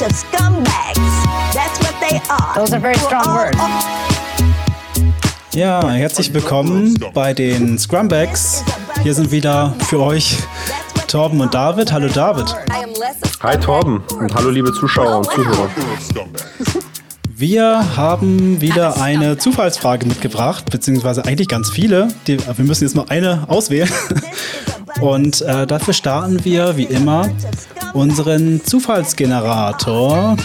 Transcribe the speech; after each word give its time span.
bunch 0.00 0.12
of 0.12 0.16
scumbags. 0.16 1.54
That's 1.54 1.78
what 1.80 1.94
they 2.00 2.20
are. 2.30 2.54
Those 2.54 2.72
are 2.72 2.80
very 2.80 2.98
strong 2.98 3.26
words. 3.26 3.58
Ja, 5.52 5.88
herzlich 5.90 6.32
willkommen 6.32 6.98
bei 7.12 7.34
den 7.34 7.78
Scrumbags. 7.78 8.64
Hier 9.02 9.14
sind 9.14 9.30
wieder 9.30 9.74
für 9.88 10.00
euch 10.00 10.38
Torben 11.08 11.40
und 11.40 11.52
David. 11.52 11.92
Hallo 11.92 12.08
David. 12.08 12.54
Hi 13.42 13.58
Torben 13.58 14.02
und 14.18 14.34
hallo 14.34 14.50
liebe 14.50 14.72
Zuschauer 14.72 15.18
und 15.18 15.26
Zuhörer. 15.26 15.68
Wir 17.28 17.96
haben 17.96 18.60
wieder 18.60 19.00
eine 19.00 19.38
Zufallsfrage 19.38 20.06
mitgebracht, 20.06 20.70
beziehungsweise 20.70 21.24
eigentlich 21.24 21.48
ganz 21.48 21.70
viele. 21.70 22.08
Die, 22.26 22.38
wir 22.38 22.64
müssen 22.64 22.84
jetzt 22.84 22.94
noch 22.94 23.08
eine 23.08 23.44
auswählen. 23.48 23.90
Und 25.00 25.40
äh, 25.40 25.66
dafür 25.66 25.94
starten 25.94 26.44
wir 26.44 26.76
wie 26.76 26.84
immer 26.84 27.30
unseren 27.94 28.64
Zufallsgenerator. 28.64 30.36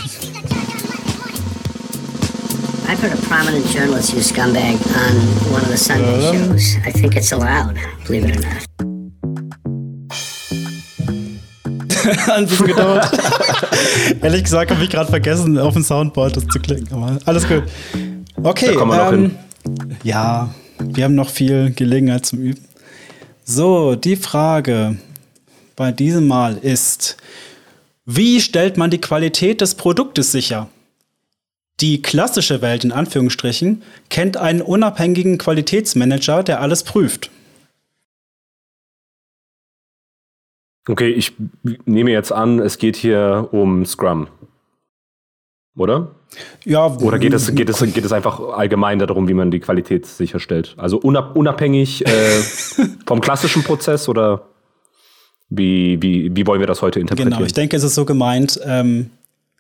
I've 2.88 3.02
heard 3.02 3.14
a 3.14 3.22
prominent 3.28 3.66
journalist 3.74 4.14
use 4.14 4.32
scumbag 4.32 4.76
on 4.96 5.16
one 5.52 5.62
of 5.62 5.70
the 5.70 5.78
Sunday 5.78 6.22
shows. 6.22 6.76
I 6.86 6.92
think 6.92 7.16
it's 7.16 7.32
allowed, 7.32 7.78
believe 8.06 8.26
it 8.26 8.38
or 8.38 8.42
not. 8.42 8.66
ein 12.30 12.46
bisschen 12.46 12.68
gedauert. 12.68 13.10
Ehrlich 14.22 14.44
gesagt 14.44 14.72
habe 14.72 14.84
ich 14.84 14.90
gerade 14.90 15.10
vergessen, 15.10 15.58
auf 15.58 15.74
dem 15.74 15.84
Soundboard 15.84 16.38
das 16.38 16.46
zu 16.48 16.60
klicken. 16.60 16.88
Aber 16.92 17.18
alles 17.26 17.48
gut. 17.48 17.64
Okay. 18.44 18.68
Da 18.68 18.76
kommen 18.76 18.92
wir 18.92 19.00
ähm, 19.00 19.04
noch 19.04 19.12
hin. 19.12 19.36
Ja, 20.04 20.54
wir 20.80 21.04
haben 21.04 21.16
noch 21.16 21.30
viel 21.30 21.72
Gelegenheit 21.72 22.26
zum 22.26 22.40
Üben. 22.40 22.64
So, 23.44 23.96
die 23.96 24.16
Frage 24.16 24.98
bei 25.76 25.92
diesem 25.92 26.28
Mal 26.28 26.58
ist, 26.58 27.18
wie 28.06 28.40
stellt 28.40 28.78
man 28.78 28.92
die 28.92 29.02
Qualität 29.02 29.62
des 29.62 29.76
Produktes 29.76 30.32
sicher? 30.32 30.70
Die 31.82 32.02
klassische 32.02 32.62
Welt 32.62 32.84
in 32.86 32.92
Anführungsstrichen 32.92 33.84
kennt 34.10 34.38
einen 34.38 34.62
unabhängigen 34.62 35.38
Qualitätsmanager, 35.38 36.44
der 36.44 36.62
alles 36.62 36.84
prüft. 36.84 37.30
Okay, 40.88 41.10
ich 41.10 41.34
nehme 41.86 42.12
jetzt 42.12 42.32
an, 42.32 42.60
es 42.60 42.78
geht 42.78 42.96
hier 42.96 43.50
um 43.52 43.86
Scrum. 43.86 44.28
Oder? 45.76 46.12
Ja, 46.64 46.86
Oder 46.86 47.20
geht 47.20 47.34
es, 47.34 47.54
geht, 47.54 47.70
es, 47.70 47.80
geht 47.94 48.06
es 48.06 48.12
einfach 48.14 48.40
allgemein 48.40 49.00
darum, 49.00 49.28
wie 49.28 49.34
man 49.34 49.52
die 49.52 49.60
Qualität 49.60 50.06
sicherstellt? 50.06 50.76
Also 50.78 50.98
unab 50.98 51.36
unabhängig 51.36 52.06
äh, 52.06 52.10
vom 53.06 53.20
klassischen 53.20 53.64
Prozess 53.64 54.08
oder 54.08 54.48
wie, 55.50 56.02
wie, 56.02 56.36
wie 56.36 56.48
wollen 56.48 56.60
wir 56.60 56.68
das 56.68 56.82
heute 56.82 57.00
interpretieren? 57.00 57.32
Genau, 57.32 57.46
ich 57.46 57.54
denke, 57.54 57.76
es 57.78 57.84
ist 57.84 57.96
so 57.96 58.06
gemeint, 58.06 58.60
ähm, 58.66 59.10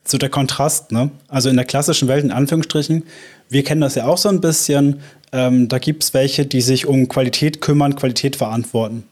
so 0.03 0.17
der 0.17 0.30
Kontrast, 0.30 0.92
ne? 0.92 1.09
Also 1.27 1.50
in 1.50 1.55
der 1.55 1.66
klassischen 1.66 2.08
Welt, 2.08 2.23
in 2.23 2.31
Anführungsstrichen, 2.31 3.03
wir 3.50 3.64
kennen 3.64 3.81
das 3.81 3.95
ja 3.95 4.05
auch 4.05 4.17
so 4.17 4.30
ein 4.30 4.42
bisschen, 4.42 5.02
ähm, 5.31 5.67
da 5.67 5.80
gibt 5.80 6.03
es 6.03 6.14
welche, 6.14 6.45
die 6.45 6.61
sich 6.61 6.86
um 6.86 7.08
Qualität 7.08 7.61
kümmern, 7.61 7.95
Qualität 7.95 8.36
verantworten. 8.36 9.03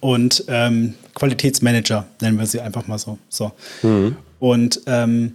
Und 0.00 0.44
ähm, 0.48 0.94
Qualitätsmanager 1.14 2.06
nennen 2.20 2.38
wir 2.38 2.46
sie 2.46 2.60
einfach 2.60 2.88
mal 2.88 2.98
so. 2.98 3.18
so. 3.28 3.52
Und 4.40 4.80
ähm, 4.86 5.34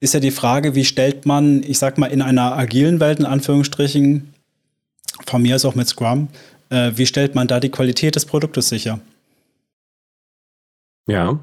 ist 0.00 0.14
ja 0.14 0.20
die 0.20 0.30
Frage, 0.30 0.74
wie 0.74 0.84
stellt 0.84 1.26
man, 1.26 1.62
ich 1.62 1.78
sag 1.78 1.98
mal, 1.98 2.06
in 2.06 2.22
einer 2.22 2.56
agilen 2.56 3.00
Welt, 3.00 3.18
in 3.18 3.26
Anführungsstrichen, 3.26 4.32
von 5.26 5.42
mir 5.42 5.56
aus 5.56 5.64
auch 5.64 5.74
mit 5.74 5.88
Scrum, 5.88 6.28
äh, 6.70 6.92
wie 6.94 7.06
stellt 7.06 7.34
man 7.34 7.48
da 7.48 7.60
die 7.60 7.68
Qualität 7.68 8.14
des 8.14 8.24
Produktes 8.24 8.68
sicher? 8.68 9.00
Ja. 11.08 11.38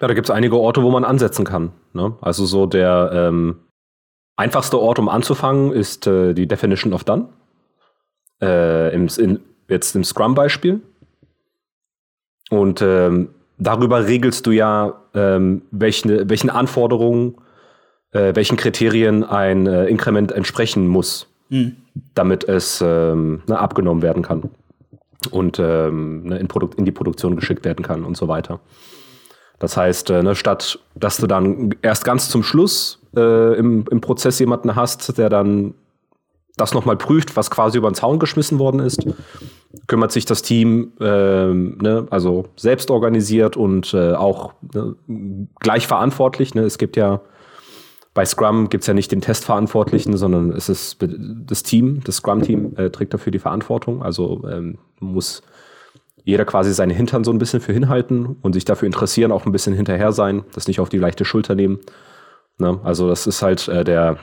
Ja, 0.00 0.08
da 0.08 0.12
gibt 0.12 0.28
es 0.28 0.30
einige 0.30 0.58
Orte, 0.58 0.82
wo 0.82 0.90
man 0.90 1.04
ansetzen 1.04 1.46
kann. 1.46 1.72
Ne? 1.94 2.14
Also 2.20 2.44
so 2.44 2.66
der 2.66 3.10
ähm, 3.14 3.60
einfachste 4.36 4.78
Ort, 4.78 4.98
um 4.98 5.08
anzufangen, 5.08 5.72
ist 5.72 6.06
äh, 6.06 6.34
die 6.34 6.46
Definition 6.46 6.92
of 6.92 7.04
Done. 7.04 7.28
Äh, 8.42 8.94
im, 8.94 9.08
in, 9.16 9.40
jetzt 9.68 9.96
im 9.96 10.04
Scrum-Beispiel. 10.04 10.82
Und 12.50 12.82
ähm, 12.82 13.30
darüber 13.56 14.06
regelst 14.06 14.46
du 14.46 14.50
ja, 14.50 15.00
ähm, 15.14 15.62
welchen, 15.70 16.28
welchen 16.28 16.50
Anforderungen, 16.50 17.36
äh, 18.10 18.34
welchen 18.34 18.58
Kriterien 18.58 19.24
ein 19.24 19.66
äh, 19.66 19.86
Inkrement 19.86 20.32
entsprechen 20.32 20.86
muss, 20.86 21.26
damit 22.14 22.44
es 22.44 22.82
ähm, 22.84 23.42
ne, 23.46 23.58
abgenommen 23.58 24.02
werden 24.02 24.22
kann 24.22 24.50
und 25.30 25.58
ähm, 25.58 26.24
ne, 26.24 26.38
in, 26.38 26.48
in 26.76 26.84
die 26.84 26.92
Produktion 26.92 27.36
geschickt 27.36 27.64
werden 27.64 27.84
kann 27.84 28.04
und 28.04 28.16
so 28.16 28.28
weiter. 28.28 28.60
Das 29.58 29.76
heißt, 29.76 30.10
äh, 30.10 30.22
ne, 30.22 30.34
statt 30.34 30.78
dass 30.94 31.16
du 31.16 31.26
dann 31.26 31.74
erst 31.82 32.04
ganz 32.04 32.28
zum 32.28 32.42
Schluss 32.42 33.00
äh, 33.16 33.58
im, 33.58 33.84
im 33.90 34.00
Prozess 34.00 34.38
jemanden 34.38 34.76
hast, 34.76 35.18
der 35.18 35.28
dann 35.28 35.74
das 36.56 36.72
nochmal 36.72 36.96
prüft, 36.96 37.36
was 37.36 37.50
quasi 37.50 37.78
über 37.78 37.90
den 37.90 37.94
Zaun 37.94 38.18
geschmissen 38.18 38.58
worden 38.58 38.80
ist, 38.80 39.06
kümmert 39.86 40.10
sich 40.10 40.24
das 40.24 40.42
Team 40.42 40.92
ähm, 41.00 41.78
ne, 41.82 42.06
also 42.10 42.46
selbst 42.56 42.90
organisiert 42.90 43.56
und 43.56 43.92
äh, 43.92 44.14
auch 44.14 44.54
ne, 44.74 44.96
gleich 45.60 45.86
verantwortlich. 45.86 46.54
Ne? 46.54 46.62
Es 46.62 46.78
gibt 46.78 46.96
ja 46.96 47.20
bei 48.16 48.24
Scrum 48.24 48.70
gibt 48.70 48.80
es 48.80 48.88
ja 48.88 48.94
nicht 48.94 49.12
den 49.12 49.20
Testverantwortlichen, 49.20 50.16
sondern 50.16 50.50
es 50.50 50.70
ist 50.70 50.96
das 51.00 51.62
Team, 51.62 52.00
das 52.02 52.16
Scrum-Team 52.16 52.74
äh, 52.76 52.88
trägt 52.88 53.12
dafür 53.12 53.30
die 53.30 53.38
Verantwortung. 53.38 54.02
Also 54.02 54.42
ähm, 54.50 54.78
muss 55.00 55.42
jeder 56.24 56.46
quasi 56.46 56.72
seine 56.72 56.94
Hintern 56.94 57.24
so 57.24 57.30
ein 57.30 57.36
bisschen 57.36 57.60
für 57.60 57.74
hinhalten 57.74 58.36
und 58.40 58.54
sich 58.54 58.64
dafür 58.64 58.86
interessieren, 58.86 59.32
auch 59.32 59.44
ein 59.44 59.52
bisschen 59.52 59.74
hinterher 59.74 60.12
sein, 60.12 60.44
das 60.54 60.66
nicht 60.66 60.80
auf 60.80 60.88
die 60.88 60.96
leichte 60.96 61.26
Schulter 61.26 61.54
nehmen. 61.54 61.78
Ne? 62.56 62.80
Also 62.84 63.06
das 63.06 63.26
ist 63.26 63.42
halt 63.42 63.68
äh, 63.68 63.84
der 63.84 64.16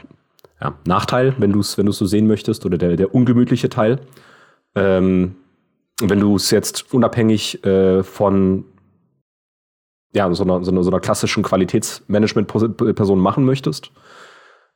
ja, 0.59 0.73
Nachteil, 0.87 1.35
wenn 1.37 1.51
du 1.51 1.59
es 1.59 1.77
wenn 1.77 1.91
so 1.91 2.07
sehen 2.07 2.25
möchtest, 2.25 2.65
oder 2.65 2.79
der, 2.79 2.95
der 2.95 3.13
ungemütliche 3.13 3.69
Teil. 3.69 3.99
Ähm, 4.73 5.35
wenn 6.01 6.19
du 6.19 6.35
es 6.35 6.49
jetzt 6.49 6.91
unabhängig 6.95 7.63
äh, 7.63 8.01
von 8.01 8.65
ja, 10.13 10.33
so, 10.33 10.43
einer, 10.43 10.63
so, 10.63 10.71
einer, 10.71 10.83
so 10.83 10.89
einer 10.89 10.99
klassischen 10.99 11.43
Qualitätsmanagement-Person 11.43 13.19
machen 13.19 13.45
möchtest, 13.45 13.91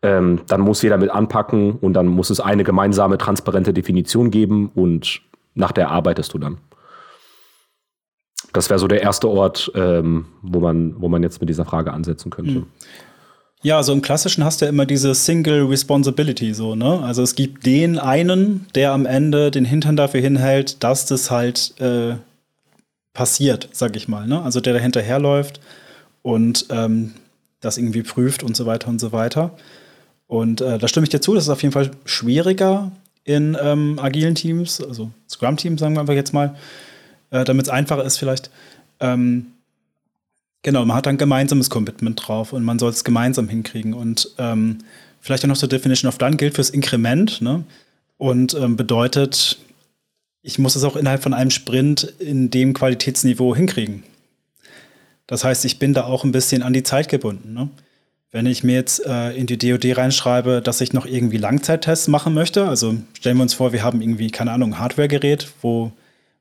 ähm, 0.01 0.41
dann 0.47 0.61
muss 0.61 0.81
jeder 0.81 0.97
mit 0.97 1.09
anpacken 1.09 1.73
und 1.73 1.93
dann 1.93 2.07
muss 2.07 2.29
es 2.29 2.39
eine 2.39 2.63
gemeinsame, 2.63 3.17
transparente 3.17 3.73
Definition 3.73 4.31
geben 4.31 4.71
und 4.73 5.21
nach 5.55 5.71
der 5.71 5.89
arbeitest 5.89 6.33
du 6.33 6.37
dann. 6.37 6.57
Das 8.53 8.69
wäre 8.69 8.79
so 8.79 8.87
der 8.87 9.01
erste 9.01 9.29
Ort, 9.29 9.71
ähm, 9.75 10.25
wo, 10.41 10.59
man, 10.59 10.99
wo 10.99 11.09
man 11.09 11.23
jetzt 11.23 11.39
mit 11.39 11.49
dieser 11.49 11.65
Frage 11.65 11.93
ansetzen 11.93 12.29
könnte. 12.29 12.63
Ja, 13.63 13.81
so 13.81 13.91
im 13.91 14.01
Klassischen 14.01 14.43
hast 14.43 14.61
du 14.61 14.65
ja 14.65 14.69
immer 14.69 14.85
diese 14.85 15.15
Single 15.15 15.65
Responsibility, 15.65 16.53
so, 16.53 16.75
ne? 16.75 17.01
Also 17.03 17.23
es 17.23 17.33
gibt 17.33 17.65
den 17.65 17.97
einen, 17.97 18.67
der 18.75 18.93
am 18.93 19.07
Ende 19.07 19.49
den 19.49 19.65
Hintern 19.65 19.95
dafür 19.95 20.21
hinhält, 20.21 20.83
dass 20.83 21.07
das 21.07 21.31
halt 21.31 21.73
äh, 21.81 22.15
passiert, 23.17 23.67
sag 23.71 23.95
ich 23.95 24.07
mal, 24.07 24.27
ne? 24.27 24.43
Also 24.43 24.61
der 24.61 24.73
da 24.73 24.79
hinterherläuft 24.79 25.59
und 26.21 26.67
ähm, 26.69 27.13
das 27.61 27.79
irgendwie 27.79 28.03
prüft 28.03 28.43
und 28.43 28.55
so 28.55 28.67
weiter 28.67 28.89
und 28.89 28.99
so 28.99 29.11
weiter. 29.11 29.57
Und 30.27 30.61
äh, 30.61 30.77
da 30.77 30.87
stimme 30.87 31.05
ich 31.05 31.09
dir 31.09 31.19
zu, 31.19 31.33
das 31.33 31.45
ist 31.45 31.49
auf 31.49 31.63
jeden 31.63 31.71
Fall 31.71 31.89
schwieriger 32.05 32.91
in 33.23 33.57
ähm, 33.59 33.97
agilen 33.99 34.35
Teams, 34.35 34.79
also 34.81 35.09
Scrum-Teams, 35.27 35.79
sagen 35.79 35.95
wir 35.95 36.01
einfach 36.01 36.13
jetzt 36.13 36.31
mal, 36.31 36.55
äh, 37.31 37.43
damit 37.43 37.65
es 37.65 37.69
einfacher 37.69 38.03
ist 38.03 38.17
vielleicht. 38.17 38.51
Ähm, 38.99 39.47
Genau, 40.63 40.83
man 40.83 40.97
hat 40.97 41.05
dann 41.05 41.17
gemeinsames 41.17 41.69
Commitment 41.69 42.27
drauf 42.27 42.51
und 42.51 42.65
man 42.65 42.77
soll 42.77 42.89
es 42.89 43.05
gemeinsam 43.05 43.47
hinkriegen. 43.47 43.93
Und 43.93 44.31
ähm, 44.37 44.79
vielleicht 45.21 45.45
auch 45.45 45.47
noch 45.47 45.55
so 45.55 45.65
Definition 45.65 46.09
of 46.09 46.17
Done 46.17 46.35
gilt 46.35 46.55
fürs 46.55 46.71
Inkrement 46.71 47.41
ne? 47.41 47.63
und 48.17 48.53
ähm, 48.53 48.75
bedeutet, 48.75 49.59
ich 50.47 50.59
muss 50.59 50.77
es 50.77 50.85
auch 50.85 50.95
innerhalb 50.95 51.21
von 51.21 51.33
einem 51.33 51.51
Sprint 51.51 52.03
in 52.19 52.49
dem 52.49 52.73
Qualitätsniveau 52.73 53.53
hinkriegen. 53.53 54.03
Das 55.27 55.43
heißt, 55.43 55.65
ich 55.65 55.77
bin 55.77 55.93
da 55.93 56.05
auch 56.05 56.23
ein 56.23 56.31
bisschen 56.31 56.63
an 56.63 56.71
die 56.71 56.83
Zeit 56.83 57.09
gebunden. 57.09 57.53
Ne? 57.53 57.69
Wenn 58.31 58.45
ich 58.45 58.63
mir 58.63 58.75
jetzt 58.75 59.05
äh, 59.05 59.31
in 59.31 59.45
die 59.45 59.57
DoD 59.57 59.97
reinschreibe, 59.97 60.61
dass 60.61 60.79
ich 60.79 60.93
noch 60.93 61.05
irgendwie 61.05 61.35
Langzeittests 61.35 62.07
machen 62.07 62.33
möchte, 62.33 62.65
also 62.65 62.95
stellen 63.11 63.35
wir 63.35 63.43
uns 63.43 63.55
vor, 63.55 63.73
wir 63.73 63.83
haben 63.83 64.01
irgendwie, 64.01 64.31
keine 64.31 64.51
Ahnung, 64.53 64.73
ein 64.73 64.79
Hardware-Gerät, 64.79 65.49
wo, 65.61 65.91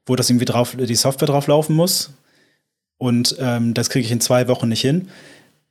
wo 0.06 0.14
das 0.14 0.30
irgendwie 0.30 0.44
drauf, 0.44 0.76
die 0.78 0.94
Software 0.94 1.26
drauf 1.26 1.48
laufen 1.48 1.74
muss, 1.74 2.10
und 2.98 3.36
ähm, 3.40 3.74
das 3.74 3.90
kriege 3.90 4.06
ich 4.06 4.12
in 4.12 4.20
zwei 4.20 4.46
Wochen 4.46 4.68
nicht 4.68 4.80
hin, 4.80 5.08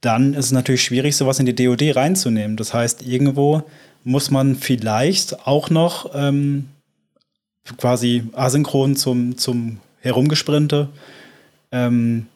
dann 0.01 0.33
ist 0.33 0.48
es 0.48 0.51
natürlich 0.51 0.83
schwierig, 0.83 1.15
sowas 1.15 1.39
in 1.39 1.45
die 1.45 1.56
DoD 1.56 1.95
reinzunehmen. 1.95 2.57
Das 2.57 2.74
heißt, 2.74 3.01
irgendwo 3.07 3.63
muss 4.04 4.30
man 4.30 4.56
vielleicht 4.56 5.48
auch 5.48 5.69
noch 5.69 6.12
ähm, 6.13 6.68
quasi 7.77 8.23
asynchron 8.33 8.95
zum, 8.95 9.38
zum 9.38 9.79
Herumgesprinte 10.00 10.89
ähm, 11.71 12.27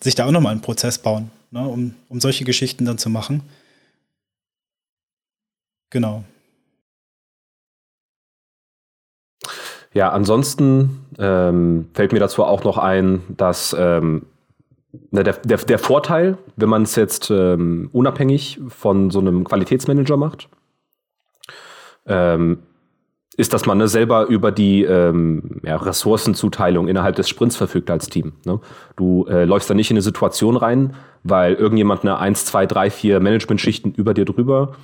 sich 0.00 0.14
da 0.14 0.26
auch 0.26 0.30
nochmal 0.30 0.52
einen 0.52 0.62
Prozess 0.62 0.98
bauen, 0.98 1.30
ne, 1.50 1.66
um, 1.66 1.94
um 2.08 2.20
solche 2.20 2.44
Geschichten 2.44 2.84
dann 2.84 2.98
zu 2.98 3.10
machen. 3.10 3.42
Genau. 5.90 6.24
Ja, 9.94 10.10
ansonsten 10.10 11.04
ähm, 11.18 11.90
fällt 11.92 12.12
mir 12.12 12.20
dazu 12.20 12.44
auch 12.44 12.64
noch 12.64 12.78
ein, 12.78 13.22
dass 13.28 13.76
ähm, 13.78 14.24
der, 14.92 15.24
der, 15.24 15.58
der 15.58 15.78
Vorteil, 15.78 16.38
wenn 16.56 16.68
man 16.68 16.82
es 16.82 16.96
jetzt 16.96 17.30
ähm, 17.30 17.90
unabhängig 17.92 18.58
von 18.68 19.10
so 19.10 19.20
einem 19.20 19.44
Qualitätsmanager 19.44 20.16
macht, 20.16 20.48
ähm, 22.06 22.62
ist, 23.34 23.54
dass 23.54 23.66
man 23.66 23.78
ne, 23.78 23.88
selber 23.88 24.26
über 24.26 24.52
die 24.52 24.82
ähm, 24.84 25.60
ja, 25.64 25.76
Ressourcenzuteilung 25.76 26.88
innerhalb 26.88 27.16
des 27.16 27.28
Sprints 27.28 27.56
verfügt 27.56 27.90
als 27.90 28.08
Team. 28.08 28.32
Ne? 28.44 28.60
Du 28.96 29.26
äh, 29.26 29.44
läufst 29.44 29.70
da 29.70 29.74
nicht 29.74 29.90
in 29.90 29.96
eine 29.96 30.02
Situation 30.02 30.56
rein, 30.56 30.94
weil 31.22 31.54
irgendjemand 31.54 32.02
eine 32.02 32.18
1, 32.18 32.44
2, 32.46 32.66
3, 32.66 32.90
4 32.90 33.20
Management-Schichten 33.20 33.92
über 33.94 34.14
dir 34.14 34.24
drüber 34.24 34.74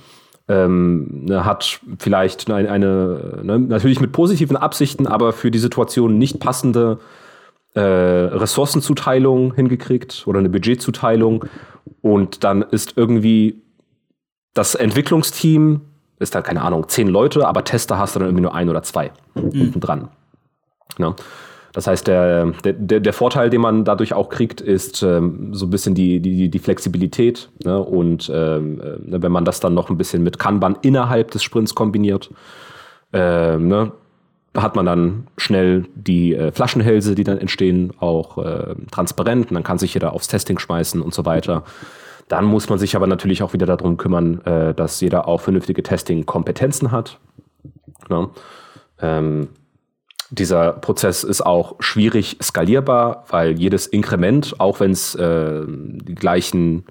ähm, 0.49 1.25
ne, 1.25 1.45
hat 1.45 1.79
vielleicht 1.99 2.49
eine, 2.49 2.69
eine 2.69 3.39
ne, 3.43 3.59
natürlich 3.59 4.01
mit 4.01 4.11
positiven 4.11 4.57
Absichten, 4.57 5.05
aber 5.05 5.31
für 5.31 5.51
die 5.51 5.59
Situation 5.59 6.17
nicht 6.17 6.39
passende 6.39 6.99
äh, 7.75 7.81
Ressourcenzuteilung 7.81 9.53
hingekriegt 9.53 10.23
oder 10.25 10.39
eine 10.39 10.49
Budgetzuteilung 10.49 11.45
und 12.01 12.43
dann 12.43 12.63
ist 12.63 12.93
irgendwie 12.97 13.61
das 14.55 14.73
Entwicklungsteam 14.73 15.81
ist 16.19 16.35
da, 16.35 16.41
keine 16.41 16.61
Ahnung, 16.61 16.87
zehn 16.87 17.07
Leute, 17.07 17.47
aber 17.47 17.63
Tester 17.63 17.97
hast 17.97 18.15
du 18.15 18.19
dann 18.19 18.27
irgendwie 18.29 18.43
nur 18.43 18.53
ein 18.53 18.69
oder 18.69 18.83
zwei 18.83 19.11
mhm. 19.35 19.61
unten 19.61 19.79
dran. 19.79 20.09
Ja. 20.97 21.15
Das 21.71 21.87
heißt, 21.87 22.07
der, 22.07 22.47
der, 22.63 22.99
der 22.99 23.13
Vorteil, 23.13 23.49
den 23.49 23.61
man 23.61 23.85
dadurch 23.85 24.13
auch 24.13 24.29
kriegt, 24.29 24.59
ist 24.59 25.03
ähm, 25.03 25.53
so 25.53 25.67
ein 25.67 25.69
bisschen 25.69 25.93
die, 25.93 26.19
die, 26.19 26.49
die 26.49 26.59
Flexibilität. 26.59 27.49
Ne? 27.63 27.79
Und 27.79 28.29
ähm, 28.33 28.81
äh, 28.81 29.21
wenn 29.21 29.31
man 29.31 29.45
das 29.45 29.59
dann 29.59 29.75
noch 29.75 29.89
ein 29.89 29.97
bisschen 29.97 30.23
mit 30.23 30.39
Kanban 30.39 30.77
innerhalb 30.81 31.31
des 31.31 31.43
Sprints 31.43 31.75
kombiniert, 31.75 32.31
ähm, 33.13 33.67
ne? 33.67 33.91
hat 34.57 34.75
man 34.75 34.85
dann 34.87 35.27
schnell 35.37 35.85
die 35.93 36.33
äh, 36.33 36.51
Flaschenhälse, 36.51 37.13
die 37.13 37.23
dann 37.23 37.37
entstehen, 37.37 37.93
auch 37.99 38.39
äh, 38.39 38.75
transparent. 38.91 39.49
Und 39.49 39.53
dann 39.53 39.63
kann 39.63 39.77
sich 39.77 39.93
jeder 39.93 40.13
aufs 40.13 40.27
Testing 40.27 40.57
schmeißen 40.57 41.01
und 41.01 41.13
so 41.13 41.25
weiter. 41.25 41.63
Dann 42.29 42.45
muss 42.45 42.69
man 42.69 42.79
sich 42.79 42.95
aber 42.95 43.07
natürlich 43.07 43.43
auch 43.43 43.53
wieder 43.53 43.65
darum 43.65 43.97
kümmern, 43.97 44.39
äh, 44.45 44.73
dass 44.73 45.01
jeder 45.01 45.27
auch 45.27 45.41
vernünftige 45.41 45.83
Testing-Kompetenzen 45.83 46.91
hat. 46.91 47.19
Ja. 48.09 48.29
Ähm, 49.01 49.49
dieser 50.29 50.73
Prozess 50.73 51.23
ist 51.23 51.41
auch 51.41 51.75
schwierig 51.79 52.37
skalierbar, 52.41 53.25
weil 53.29 53.59
jedes 53.59 53.87
Inkrement, 53.87 54.59
auch 54.59 54.79
wenn 54.79 54.91
es 54.91 55.15
äh, 55.15 55.63
die 55.67 56.13
gleichen, 56.13 56.85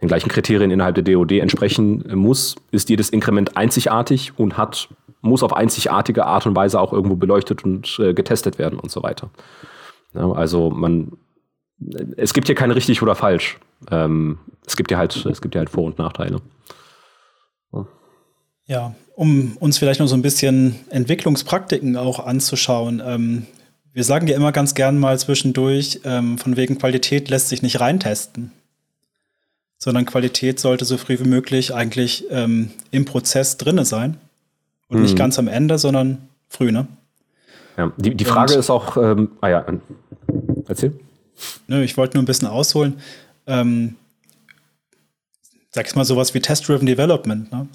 den 0.00 0.08
gleichen 0.08 0.28
Kriterien 0.28 0.72
innerhalb 0.72 0.96
der 0.96 1.04
DoD 1.04 1.32
entsprechen 1.32 2.04
muss, 2.16 2.56
ist 2.72 2.90
jedes 2.90 3.08
Inkrement 3.08 3.56
einzigartig 3.56 4.32
und 4.36 4.58
hat, 4.58 4.88
muss 5.20 5.44
auf 5.44 5.54
einzigartige 5.54 6.26
Art 6.26 6.44
und 6.44 6.56
Weise 6.56 6.80
auch 6.80 6.92
irgendwo 6.92 7.14
beleuchtet 7.14 7.64
und 7.64 8.00
äh, 8.00 8.14
getestet 8.14 8.58
werden 8.58 8.80
und 8.80 8.90
so 8.90 9.04
weiter. 9.04 9.30
Ja, 10.12 10.32
also 10.32 10.70
man, 10.70 11.12
es 12.16 12.32
gibt 12.34 12.46
hier 12.46 12.54
kein 12.54 12.70
richtig 12.70 13.02
oder 13.02 13.14
falsch. 13.14 13.58
Ähm, 13.90 14.38
es 14.66 14.76
gibt 14.76 14.90
ja 14.90 14.98
halt, 14.98 15.24
es 15.26 15.40
gibt 15.40 15.54
ja 15.54 15.60
halt 15.60 15.70
Vor- 15.70 15.84
und 15.84 15.98
Nachteile. 15.98 16.40
Ja. 17.72 17.86
ja, 18.66 18.94
um 19.14 19.56
uns 19.58 19.78
vielleicht 19.78 20.00
noch 20.00 20.06
so 20.06 20.14
ein 20.14 20.22
bisschen 20.22 20.76
Entwicklungspraktiken 20.90 21.96
auch 21.96 22.24
anzuschauen. 22.24 23.02
Ähm, 23.04 23.46
wir 23.92 24.04
sagen 24.04 24.26
ja 24.26 24.36
immer 24.36 24.52
ganz 24.52 24.74
gern 24.74 24.98
mal 24.98 25.18
zwischendurch, 25.18 26.00
ähm, 26.04 26.38
von 26.38 26.56
wegen 26.56 26.78
Qualität 26.78 27.28
lässt 27.28 27.48
sich 27.48 27.62
nicht 27.62 27.80
reintesten. 27.80 28.52
Sondern 29.78 30.06
Qualität 30.06 30.60
sollte 30.60 30.84
so 30.84 30.96
früh 30.96 31.18
wie 31.18 31.28
möglich 31.28 31.74
eigentlich 31.74 32.24
ähm, 32.30 32.70
im 32.90 33.04
Prozess 33.04 33.56
drinne 33.58 33.84
sein. 33.84 34.16
Und 34.88 34.98
mhm. 34.98 35.02
nicht 35.02 35.16
ganz 35.16 35.38
am 35.38 35.48
Ende, 35.48 35.78
sondern 35.78 36.28
früh, 36.48 36.70
ne? 36.70 36.86
Ja, 37.76 37.92
die, 37.96 38.14
die 38.14 38.24
Frage 38.24 38.52
und, 38.52 38.60
ist 38.60 38.70
auch, 38.70 38.96
ähm, 38.96 39.30
ah 39.40 39.48
ja, 39.48 39.66
erzähl. 40.68 40.92
Ne, 41.66 41.84
ich 41.84 41.96
wollte 41.96 42.16
nur 42.16 42.22
ein 42.22 42.26
bisschen 42.26 42.48
ausholen 42.48 43.00
ähm, 43.46 43.96
sag 45.70 45.86
ich 45.86 45.94
mal, 45.94 46.04
sowas 46.04 46.34
wie 46.34 46.40
Test-Driven 46.40 46.86
Development, 46.86 47.50
ne? 47.50 47.66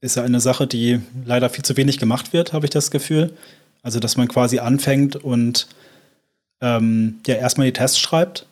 ist 0.00 0.16
ja 0.16 0.22
eine 0.22 0.40
Sache, 0.40 0.66
die 0.66 1.00
leider 1.24 1.50
viel 1.50 1.64
zu 1.64 1.76
wenig 1.76 1.98
gemacht 1.98 2.32
wird, 2.32 2.52
habe 2.52 2.66
ich 2.66 2.70
das 2.70 2.90
Gefühl. 2.90 3.32
Also, 3.82 3.98
dass 3.98 4.16
man 4.16 4.28
quasi 4.28 4.58
anfängt 4.58 5.16
und 5.16 5.68
ähm, 6.60 7.20
ja 7.26 7.36
erstmal 7.36 7.66
die 7.66 7.72
Tests 7.72 7.98
schreibt, 7.98 8.46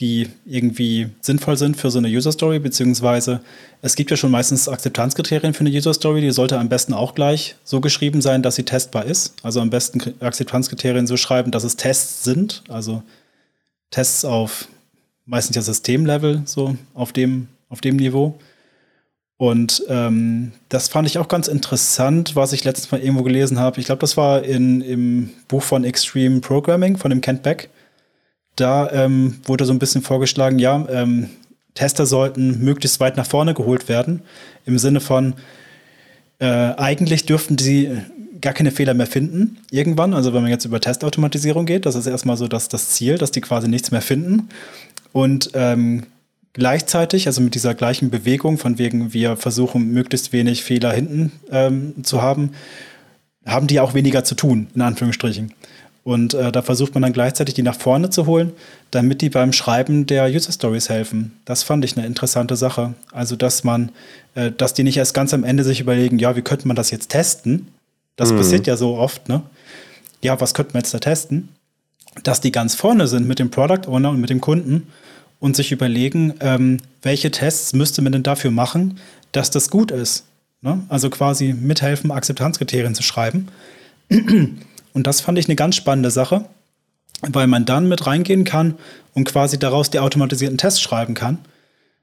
die 0.00 0.28
irgendwie 0.44 1.08
sinnvoll 1.20 1.56
sind 1.56 1.76
für 1.76 1.90
so 1.90 1.98
eine 1.98 2.08
User 2.08 2.32
Story, 2.32 2.58
beziehungsweise 2.58 3.40
es 3.80 3.96
gibt 3.96 4.10
ja 4.10 4.16
schon 4.16 4.30
meistens 4.30 4.68
Akzeptanzkriterien 4.68 5.54
für 5.54 5.60
eine 5.60 5.70
User 5.70 5.94
Story, 5.94 6.20
die 6.20 6.30
sollte 6.30 6.58
am 6.58 6.68
besten 6.68 6.92
auch 6.92 7.14
gleich 7.14 7.56
so 7.64 7.80
geschrieben 7.80 8.20
sein, 8.20 8.42
dass 8.42 8.56
sie 8.56 8.64
testbar 8.64 9.06
ist. 9.06 9.34
Also 9.42 9.60
am 9.60 9.70
besten 9.70 10.14
Akzeptanzkriterien 10.20 11.06
so 11.06 11.16
schreiben, 11.16 11.50
dass 11.50 11.64
es 11.64 11.76
Tests 11.76 12.24
sind, 12.24 12.62
also 12.68 13.02
Tests 13.90 14.24
auf 14.24 14.68
meistens 15.26 15.56
ja 15.56 15.62
Systemlevel, 15.62 16.42
so 16.44 16.76
auf 16.94 17.12
dem, 17.12 17.48
auf 17.68 17.80
dem 17.80 17.96
Niveau. 17.96 18.38
Und 19.38 19.82
ähm, 19.88 20.52
das 20.70 20.88
fand 20.88 21.06
ich 21.06 21.18
auch 21.18 21.28
ganz 21.28 21.46
interessant, 21.46 22.36
was 22.36 22.54
ich 22.54 22.64
letztes 22.64 22.90
Mal 22.90 23.00
irgendwo 23.00 23.22
gelesen 23.22 23.58
habe. 23.58 23.78
Ich 23.80 23.86
glaube, 23.86 24.00
das 24.00 24.16
war 24.16 24.42
in, 24.44 24.80
im 24.80 25.30
Buch 25.48 25.62
von 25.62 25.84
Extreme 25.84 26.40
Programming 26.40 26.96
von 26.96 27.10
dem 27.10 27.20
Kent 27.20 27.42
Beck. 27.42 27.68
Da 28.54 28.90
ähm, 28.92 29.38
wurde 29.44 29.66
so 29.66 29.74
ein 29.74 29.78
bisschen 29.78 30.00
vorgeschlagen, 30.00 30.58
ja, 30.58 30.86
ähm, 30.88 31.28
Tester 31.74 32.06
sollten 32.06 32.64
möglichst 32.64 33.00
weit 33.00 33.18
nach 33.18 33.26
vorne 33.26 33.52
geholt 33.52 33.90
werden. 33.90 34.22
Im 34.64 34.78
Sinne 34.78 35.00
von, 35.00 35.34
äh, 36.38 36.46
eigentlich 36.46 37.26
dürften 37.26 37.58
sie 37.58 38.00
gar 38.46 38.54
keine 38.54 38.70
Fehler 38.70 38.94
mehr 38.94 39.08
finden 39.08 39.58
irgendwann. 39.72 40.14
Also 40.14 40.32
wenn 40.32 40.42
man 40.42 40.52
jetzt 40.52 40.64
über 40.64 40.80
Testautomatisierung 40.80 41.66
geht, 41.66 41.84
das 41.84 41.96
ist 41.96 42.06
erstmal 42.06 42.36
so 42.36 42.46
das, 42.46 42.68
das 42.68 42.90
Ziel, 42.90 43.18
dass 43.18 43.32
die 43.32 43.40
quasi 43.40 43.66
nichts 43.66 43.90
mehr 43.90 44.02
finden. 44.02 44.50
Und 45.10 45.50
ähm, 45.54 46.04
gleichzeitig, 46.52 47.26
also 47.26 47.40
mit 47.40 47.56
dieser 47.56 47.74
gleichen 47.74 48.08
Bewegung, 48.08 48.56
von 48.56 48.78
wegen 48.78 49.12
wir 49.12 49.36
versuchen, 49.36 49.90
möglichst 49.90 50.32
wenig 50.32 50.62
Fehler 50.62 50.92
hinten 50.92 51.32
ähm, 51.50 52.04
zu 52.04 52.22
haben, 52.22 52.52
haben 53.44 53.66
die 53.66 53.80
auch 53.80 53.94
weniger 53.94 54.22
zu 54.22 54.36
tun, 54.36 54.68
in 54.76 54.82
Anführungsstrichen. 54.82 55.52
Und 56.04 56.34
äh, 56.34 56.52
da 56.52 56.62
versucht 56.62 56.94
man 56.94 57.02
dann 57.02 57.12
gleichzeitig 57.12 57.56
die 57.56 57.64
nach 57.64 57.74
vorne 57.74 58.10
zu 58.10 58.26
holen, 58.26 58.52
damit 58.92 59.22
die 59.22 59.28
beim 59.28 59.52
Schreiben 59.52 60.06
der 60.06 60.26
User 60.26 60.52
Stories 60.52 60.88
helfen. 60.88 61.32
Das 61.46 61.64
fand 61.64 61.84
ich 61.84 61.96
eine 61.96 62.06
interessante 62.06 62.54
Sache. 62.54 62.94
Also, 63.10 63.34
dass 63.34 63.64
man, 63.64 63.90
äh, 64.36 64.52
dass 64.52 64.72
die 64.72 64.84
nicht 64.84 64.98
erst 64.98 65.14
ganz 65.14 65.34
am 65.34 65.42
Ende 65.42 65.64
sich 65.64 65.80
überlegen, 65.80 66.20
ja, 66.20 66.36
wie 66.36 66.42
könnte 66.42 66.68
man 66.68 66.76
das 66.76 66.92
jetzt 66.92 67.08
testen? 67.08 67.72
Das 68.16 68.32
mhm. 68.32 68.38
passiert 68.38 68.66
ja 68.66 68.76
so 68.76 68.96
oft, 68.96 69.28
ne? 69.28 69.42
Ja, 70.22 70.40
was 70.40 70.54
könnte 70.54 70.72
man 70.72 70.82
jetzt 70.82 70.94
da 70.94 70.98
testen? 70.98 71.50
Dass 72.22 72.40
die 72.40 72.50
ganz 72.50 72.74
vorne 72.74 73.06
sind 73.06 73.28
mit 73.28 73.38
dem 73.38 73.50
Product 73.50 73.86
Owner 73.86 74.10
und 74.10 74.20
mit 74.20 74.30
dem 74.30 74.40
Kunden 74.40 74.88
und 75.38 75.54
sich 75.54 75.70
überlegen, 75.70 76.34
ähm, 76.40 76.78
welche 77.02 77.30
Tests 77.30 77.74
müsste 77.74 78.02
man 78.02 78.12
denn 78.12 78.22
dafür 78.22 78.50
machen, 78.50 78.98
dass 79.32 79.50
das 79.50 79.70
gut 79.70 79.90
ist. 79.90 80.24
Ne? 80.62 80.82
Also 80.88 81.10
quasi 81.10 81.52
mithelfen, 81.52 82.10
Akzeptanzkriterien 82.10 82.94
zu 82.94 83.02
schreiben. 83.02 83.48
Und 84.92 85.06
das 85.06 85.20
fand 85.20 85.38
ich 85.38 85.46
eine 85.46 85.56
ganz 85.56 85.76
spannende 85.76 86.10
Sache, 86.10 86.46
weil 87.20 87.46
man 87.46 87.66
dann 87.66 87.86
mit 87.86 88.06
reingehen 88.06 88.44
kann 88.44 88.76
und 89.12 89.24
quasi 89.24 89.58
daraus 89.58 89.90
die 89.90 89.98
automatisierten 89.98 90.56
Tests 90.56 90.80
schreiben 90.80 91.12
kann. 91.12 91.36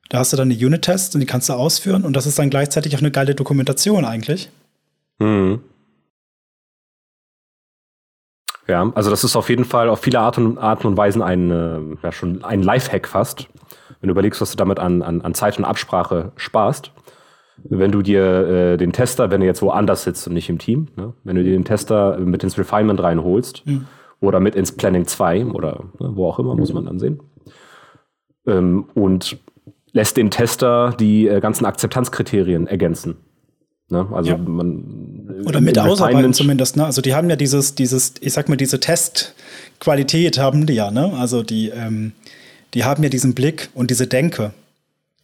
Da 0.10 0.20
hast 0.20 0.32
du 0.32 0.38
dann 0.38 0.51
die 0.51 0.63
Unit-Tests 0.63 1.15
und 1.15 1.22
die 1.22 1.25
kannst 1.25 1.50
du 1.50 1.53
ausführen 1.53 2.03
und 2.03 2.13
das 2.13 2.27
ist 2.27 2.38
dann 2.38 2.51
gleichzeitig 2.51 2.96
auch 2.96 3.00
eine 3.00 3.10
geile 3.10 3.34
Dokumentation 3.34 4.05
eigentlich. 4.05 4.51
Mhm. 5.17 5.62
Ja, 8.67 8.91
also 8.96 9.10
das 9.10 9.24
ist 9.24 9.36
auf 9.36 9.50
jeden 9.50 9.65
Fall 9.65 9.89
auf 9.89 10.00
viele 10.00 10.20
Arten 10.20 10.46
und, 10.46 10.58
Arten 10.58 10.88
und 10.88 10.98
Weisen 10.98 11.22
ein, 11.22 11.51
äh, 11.51 11.79
ja, 12.01 12.12
schon 12.12 12.43
ein 12.43 12.63
Lifehack 12.63 13.08
fast. 13.08 13.50
Wenn 14.00 14.08
du 14.08 14.12
überlegst, 14.12 14.41
was 14.41 14.51
du 14.51 14.58
damit 14.58 14.79
an, 14.79 15.01
an, 15.01 15.22
an 15.22 15.34
Zeit 15.34 15.58
und 15.58 15.65
Absprache 15.65 16.32
sparst. 16.36 16.91
Wenn 17.63 17.91
du 17.91 18.01
dir 18.01 18.24
äh, 18.24 18.77
den 18.77 18.91
Tester, 18.91 19.32
wenn 19.32 19.41
du 19.41 19.48
jetzt 19.48 19.62
woanders 19.62 20.03
sitzt 20.03 20.27
und 20.27 20.34
nicht 20.34 20.50
im 20.50 20.58
Team, 20.58 20.88
ne? 20.96 21.13
wenn 21.24 21.36
du 21.36 21.43
dir 21.43 21.51
den 21.51 21.65
Tester 21.65 22.17
mit 22.17 22.43
ins 22.43 22.58
Refinement 22.58 23.01
reinholst 23.01 23.65
mhm. 23.65 23.86
oder 24.20 24.39
mit 24.39 24.55
ins 24.55 24.72
Planning 24.72 25.05
2 25.05 25.46
oder 25.46 25.84
ne, 26.00 26.12
wo 26.15 26.27
auch 26.27 26.39
immer, 26.39 26.55
muss 26.55 26.74
man 26.74 26.86
dann 26.86 27.00
sehen. 27.00 27.22
Ähm, 28.48 28.86
und 28.96 29.38
lässt 29.93 30.17
den 30.17 30.32
Tester 30.32 30.93
die 31.00 31.27
äh, 31.27 31.39
ganzen 31.39 31.65
Akzeptanzkriterien 31.65 32.67
ergänzen. 32.67 33.17
Ne? 33.89 34.08
Also 34.12 34.32
ja. 34.32 34.38
man 34.38 35.12
oder 35.46 35.62
mit 35.62 35.78
ausarbeiten 35.78 36.34
zumindest. 36.34 36.78
Ne? 36.78 36.86
Also 36.86 37.02
die 37.02 37.13
haben 37.13 37.30
ja 37.30 37.36
dieses, 37.36 37.75
dieses, 37.75 38.13
ich 38.22 38.34
sag 38.34 38.50
mal, 38.50 38.56
diese 38.56 38.80
Testqualität 38.80 40.38
haben 40.38 40.66
die 40.66 40.74
ja. 40.74 40.92
Ne? 40.92 41.13
Also 41.18 41.44
die, 41.44 41.70
ähm, 41.70 42.13
die 42.74 42.84
haben 42.84 43.04
ja 43.04 43.10
diesen 43.10 43.34
Blick 43.34 43.70
und 43.74 43.92
diese 43.92 44.08
Denke. 44.08 44.54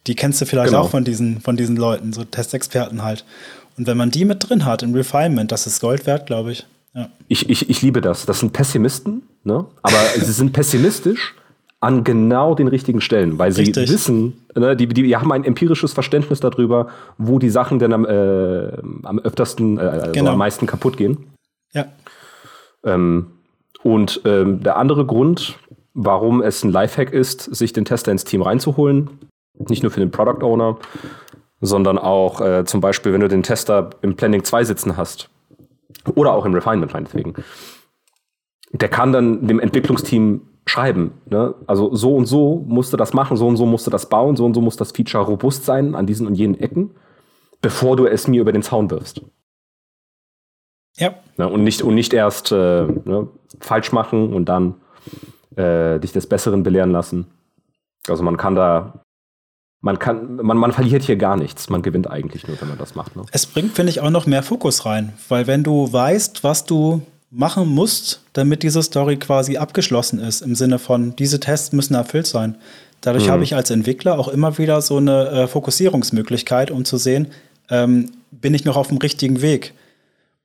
Die 0.06 0.14
kennst 0.14 0.40
du 0.40 0.46
vielleicht 0.46 0.70
genau. 0.70 0.82
auch 0.82 0.90
von 0.90 1.04
diesen, 1.04 1.40
von 1.40 1.56
diesen 1.56 1.76
Leuten, 1.76 2.12
so 2.12 2.24
Testexperten 2.24 3.02
halt. 3.02 3.24
Und 3.76 3.86
wenn 3.86 3.96
man 3.96 4.10
die 4.10 4.24
mit 4.24 4.48
drin 4.48 4.64
hat 4.64 4.82
im 4.82 4.94
Refinement, 4.94 5.50
das 5.52 5.66
ist 5.66 5.80
Gold 5.80 6.06
wert, 6.06 6.26
glaube 6.26 6.52
ich. 6.52 6.66
Ja. 6.94 7.08
Ich, 7.28 7.48
ich, 7.48 7.70
ich 7.70 7.82
liebe 7.82 8.00
das. 8.00 8.26
Das 8.26 8.40
sind 8.40 8.52
Pessimisten, 8.52 9.22
ne? 9.44 9.64
aber 9.82 9.98
sie 10.16 10.32
sind 10.32 10.52
pessimistisch, 10.52 11.34
an 11.80 12.04
genau 12.04 12.54
den 12.54 12.68
richtigen 12.68 13.00
Stellen, 13.00 13.38
weil 13.38 13.52
sie 13.52 13.62
Richtig. 13.62 13.90
wissen, 13.90 14.44
ne, 14.54 14.76
die, 14.76 14.86
die, 14.86 15.02
die 15.02 15.16
haben 15.16 15.32
ein 15.32 15.44
empirisches 15.44 15.94
Verständnis 15.94 16.40
darüber, 16.40 16.88
wo 17.16 17.38
die 17.38 17.48
Sachen 17.48 17.78
denn 17.78 17.94
am, 17.94 18.04
äh, 18.04 18.72
am 19.02 19.18
öftersten, 19.18 19.78
äh, 19.78 19.80
also 19.80 20.12
genau. 20.12 20.32
am 20.32 20.38
meisten 20.38 20.66
kaputt 20.66 20.98
gehen. 20.98 21.26
Ja. 21.72 21.86
Ähm, 22.84 23.28
und 23.82 24.20
ähm, 24.26 24.62
der 24.62 24.76
andere 24.76 25.06
Grund, 25.06 25.58
warum 25.94 26.42
es 26.42 26.62
ein 26.62 26.70
Lifehack 26.70 27.12
ist, 27.12 27.42
sich 27.42 27.72
den 27.72 27.86
Tester 27.86 28.12
ins 28.12 28.24
Team 28.24 28.42
reinzuholen. 28.42 29.08
Nicht 29.68 29.82
nur 29.82 29.90
für 29.90 30.00
den 30.00 30.10
Product 30.10 30.44
Owner, 30.44 30.76
sondern 31.62 31.98
auch 31.98 32.42
äh, 32.42 32.64
zum 32.64 32.82
Beispiel, 32.82 33.14
wenn 33.14 33.20
du 33.20 33.28
den 33.28 33.42
Tester 33.42 33.90
im 34.02 34.16
Planning 34.16 34.44
2 34.44 34.64
sitzen 34.64 34.96
hast 34.98 35.30
oder 36.14 36.32
auch 36.32 36.44
im 36.44 36.54
Refinement 36.54 36.92
meinetwegen. 36.92 37.34
Der 38.72 38.88
kann 38.88 39.12
dann 39.12 39.46
dem 39.46 39.60
Entwicklungsteam 39.60 40.42
schreiben. 40.66 41.12
Ne? 41.26 41.54
Also 41.66 41.94
so 41.94 42.14
und 42.14 42.26
so 42.26 42.64
musste 42.66 42.96
das 42.96 43.12
machen, 43.12 43.36
so 43.36 43.46
und 43.46 43.56
so 43.56 43.66
musste 43.66 43.90
das 43.90 44.08
bauen, 44.08 44.36
so 44.36 44.44
und 44.44 44.54
so 44.54 44.60
muss 44.60 44.76
das 44.76 44.92
Feature 44.92 45.24
robust 45.24 45.64
sein 45.64 45.94
an 45.94 46.06
diesen 46.06 46.26
und 46.26 46.34
jenen 46.34 46.58
Ecken, 46.58 46.90
bevor 47.60 47.96
du 47.96 48.06
es 48.06 48.28
mir 48.28 48.40
über 48.40 48.52
den 48.52 48.62
Zaun 48.62 48.90
wirfst. 48.90 49.22
Ja. 50.96 51.14
Ne? 51.36 51.48
Und, 51.48 51.64
nicht, 51.64 51.82
und 51.82 51.94
nicht 51.94 52.12
erst 52.12 52.52
äh, 52.52 52.84
ne, 52.84 53.28
falsch 53.60 53.92
machen 53.92 54.32
und 54.32 54.48
dann 54.48 54.74
äh, 55.56 55.98
dich 55.98 56.12
des 56.12 56.26
Besseren 56.26 56.62
belehren 56.62 56.92
lassen. 56.92 57.26
Also 58.08 58.22
man 58.22 58.36
kann 58.36 58.54
da 58.54 59.04
man 59.82 59.98
kann, 59.98 60.36
man, 60.36 60.58
man 60.58 60.72
verliert 60.72 61.02
hier 61.02 61.16
gar 61.16 61.36
nichts. 61.36 61.70
Man 61.70 61.82
gewinnt 61.82 62.10
eigentlich 62.10 62.46
nur, 62.46 62.60
wenn 62.60 62.68
man 62.68 62.78
das 62.78 62.94
macht. 62.94 63.16
Ne? 63.16 63.24
Es 63.32 63.46
bringt, 63.46 63.72
finde 63.72 63.90
ich, 63.90 64.00
auch 64.00 64.10
noch 64.10 64.26
mehr 64.26 64.42
Fokus 64.42 64.84
rein. 64.84 65.14
Weil 65.28 65.46
wenn 65.46 65.64
du 65.64 65.90
weißt, 65.90 66.44
was 66.44 66.66
du 66.66 67.00
machen 67.30 67.68
musst, 67.68 68.22
damit 68.32 68.62
diese 68.62 68.82
Story 68.82 69.16
quasi 69.16 69.56
abgeschlossen 69.56 70.18
ist, 70.18 70.42
im 70.42 70.54
Sinne 70.54 70.78
von, 70.78 71.14
diese 71.16 71.40
Tests 71.40 71.72
müssen 71.72 71.94
erfüllt 71.94 72.26
sein. 72.26 72.56
Dadurch 73.00 73.26
mhm. 73.26 73.30
habe 73.30 73.44
ich 73.44 73.54
als 73.54 73.70
Entwickler 73.70 74.18
auch 74.18 74.28
immer 74.28 74.58
wieder 74.58 74.82
so 74.82 74.96
eine 74.96 75.28
äh, 75.28 75.46
Fokussierungsmöglichkeit, 75.46 76.70
um 76.70 76.84
zu 76.84 76.96
sehen, 76.96 77.28
ähm, 77.70 78.10
bin 78.30 78.52
ich 78.52 78.64
noch 78.64 78.76
auf 78.76 78.88
dem 78.88 78.98
richtigen 78.98 79.42
Weg? 79.42 79.74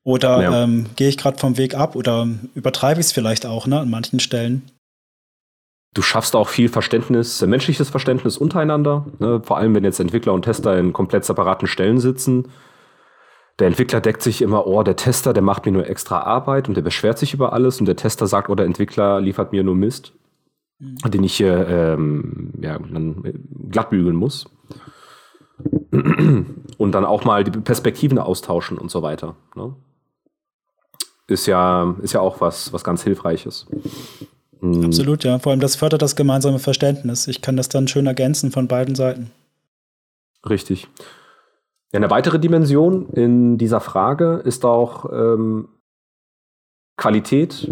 Oder 0.03 0.41
ja. 0.41 0.63
ähm, 0.63 0.85
gehe 0.95 1.09
ich 1.09 1.17
gerade 1.17 1.39
vom 1.39 1.57
Weg 1.57 1.73
ab 1.73 1.95
oder 1.95 2.27
übertreibe 2.53 2.99
ich 2.99 3.07
es 3.07 3.11
vielleicht 3.11 3.47
auch 3.47 3.65
ne, 3.65 3.79
an 3.79 3.89
manchen 3.89 4.19
Stellen? 4.19 4.61
Du 5.95 6.03
schaffst 6.03 6.35
auch 6.35 6.47
viel 6.47 6.69
Verständnis, 6.69 7.41
äh, 7.41 7.47
menschliches 7.47 7.89
Verständnis 7.89 8.37
untereinander. 8.37 9.07
Ne? 9.17 9.41
Vor 9.43 9.57
allem, 9.57 9.73
wenn 9.73 9.83
jetzt 9.83 9.99
Entwickler 9.99 10.33
und 10.33 10.43
Tester 10.43 10.77
in 10.77 10.93
komplett 10.93 11.25
separaten 11.25 11.67
Stellen 11.67 11.99
sitzen 11.99 12.45
der 13.59 13.67
Entwickler 13.67 14.01
deckt 14.01 14.21
sich 14.21 14.41
immer, 14.41 14.67
oh, 14.67 14.83
der 14.83 14.95
Tester, 14.95 15.33
der 15.33 15.43
macht 15.43 15.65
mir 15.65 15.71
nur 15.71 15.87
extra 15.87 16.19
Arbeit 16.19 16.67
und 16.67 16.75
der 16.75 16.81
beschwert 16.81 17.17
sich 17.17 17.33
über 17.33 17.53
alles 17.53 17.79
und 17.79 17.85
der 17.85 17.95
Tester 17.95 18.27
sagt, 18.27 18.49
oh, 18.49 18.55
der 18.55 18.65
Entwickler 18.65 19.21
liefert 19.21 19.51
mir 19.53 19.63
nur 19.63 19.75
Mist, 19.75 20.13
mhm. 20.79 20.97
den 21.09 21.23
ich 21.23 21.35
hier 21.35 21.67
ähm, 21.67 22.51
ja, 22.61 22.77
dann 22.77 23.23
glatt 23.69 23.89
bügeln 23.89 24.15
muss. 24.15 24.45
Und 26.77 26.91
dann 26.91 27.05
auch 27.05 27.23
mal 27.23 27.45
die 27.45 27.51
Perspektiven 27.51 28.19
austauschen 28.19 28.77
und 28.77 28.91
so 28.91 29.01
weiter. 29.01 29.35
Ne? 29.55 29.73
Ist 31.27 31.45
ja, 31.45 31.95
ist 32.01 32.13
ja 32.13 32.19
auch 32.19 32.41
was, 32.41 32.73
was 32.73 32.83
ganz 32.83 33.03
Hilfreiches. 33.03 33.65
Mhm. 34.59 34.85
Absolut, 34.85 35.23
ja. 35.23 35.39
Vor 35.39 35.51
allem 35.51 35.61
das 35.61 35.77
fördert 35.77 36.01
das 36.01 36.17
gemeinsame 36.17 36.59
Verständnis. 36.59 37.27
Ich 37.27 37.41
kann 37.41 37.55
das 37.55 37.69
dann 37.69 37.87
schön 37.87 38.05
ergänzen 38.05 38.51
von 38.51 38.67
beiden 38.67 38.95
Seiten. 38.95 39.31
Richtig. 40.47 40.89
Eine 41.95 42.09
weitere 42.09 42.39
Dimension 42.39 43.09
in 43.09 43.57
dieser 43.57 43.79
Frage 43.79 44.41
ist 44.43 44.65
auch 44.65 45.05
ähm, 45.11 45.69
Qualität. 46.97 47.71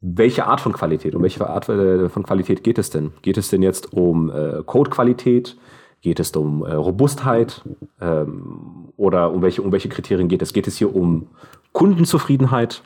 Welche 0.00 0.46
Art 0.46 0.62
von 0.62 0.72
Qualität? 0.72 1.14
Um 1.14 1.22
welche 1.22 1.46
Art 1.46 1.68
äh, 1.68 2.08
von 2.08 2.22
Qualität 2.22 2.64
geht 2.64 2.78
es 2.78 2.88
denn? 2.88 3.12
Geht 3.20 3.36
es 3.36 3.50
denn 3.50 3.62
jetzt 3.62 3.92
um 3.92 4.30
äh, 4.30 4.62
Codequalität? 4.64 5.58
Geht 6.00 6.20
es 6.20 6.34
um 6.34 6.64
äh, 6.64 6.72
Robustheit? 6.72 7.62
Ähm, 8.00 8.92
oder 8.96 9.30
um 9.30 9.42
welche, 9.42 9.60
um 9.60 9.72
welche 9.72 9.90
Kriterien 9.90 10.28
geht 10.28 10.40
es? 10.40 10.54
Geht 10.54 10.66
es 10.66 10.78
hier 10.78 10.94
um 10.94 11.28
Kundenzufriedenheit? 11.72 12.82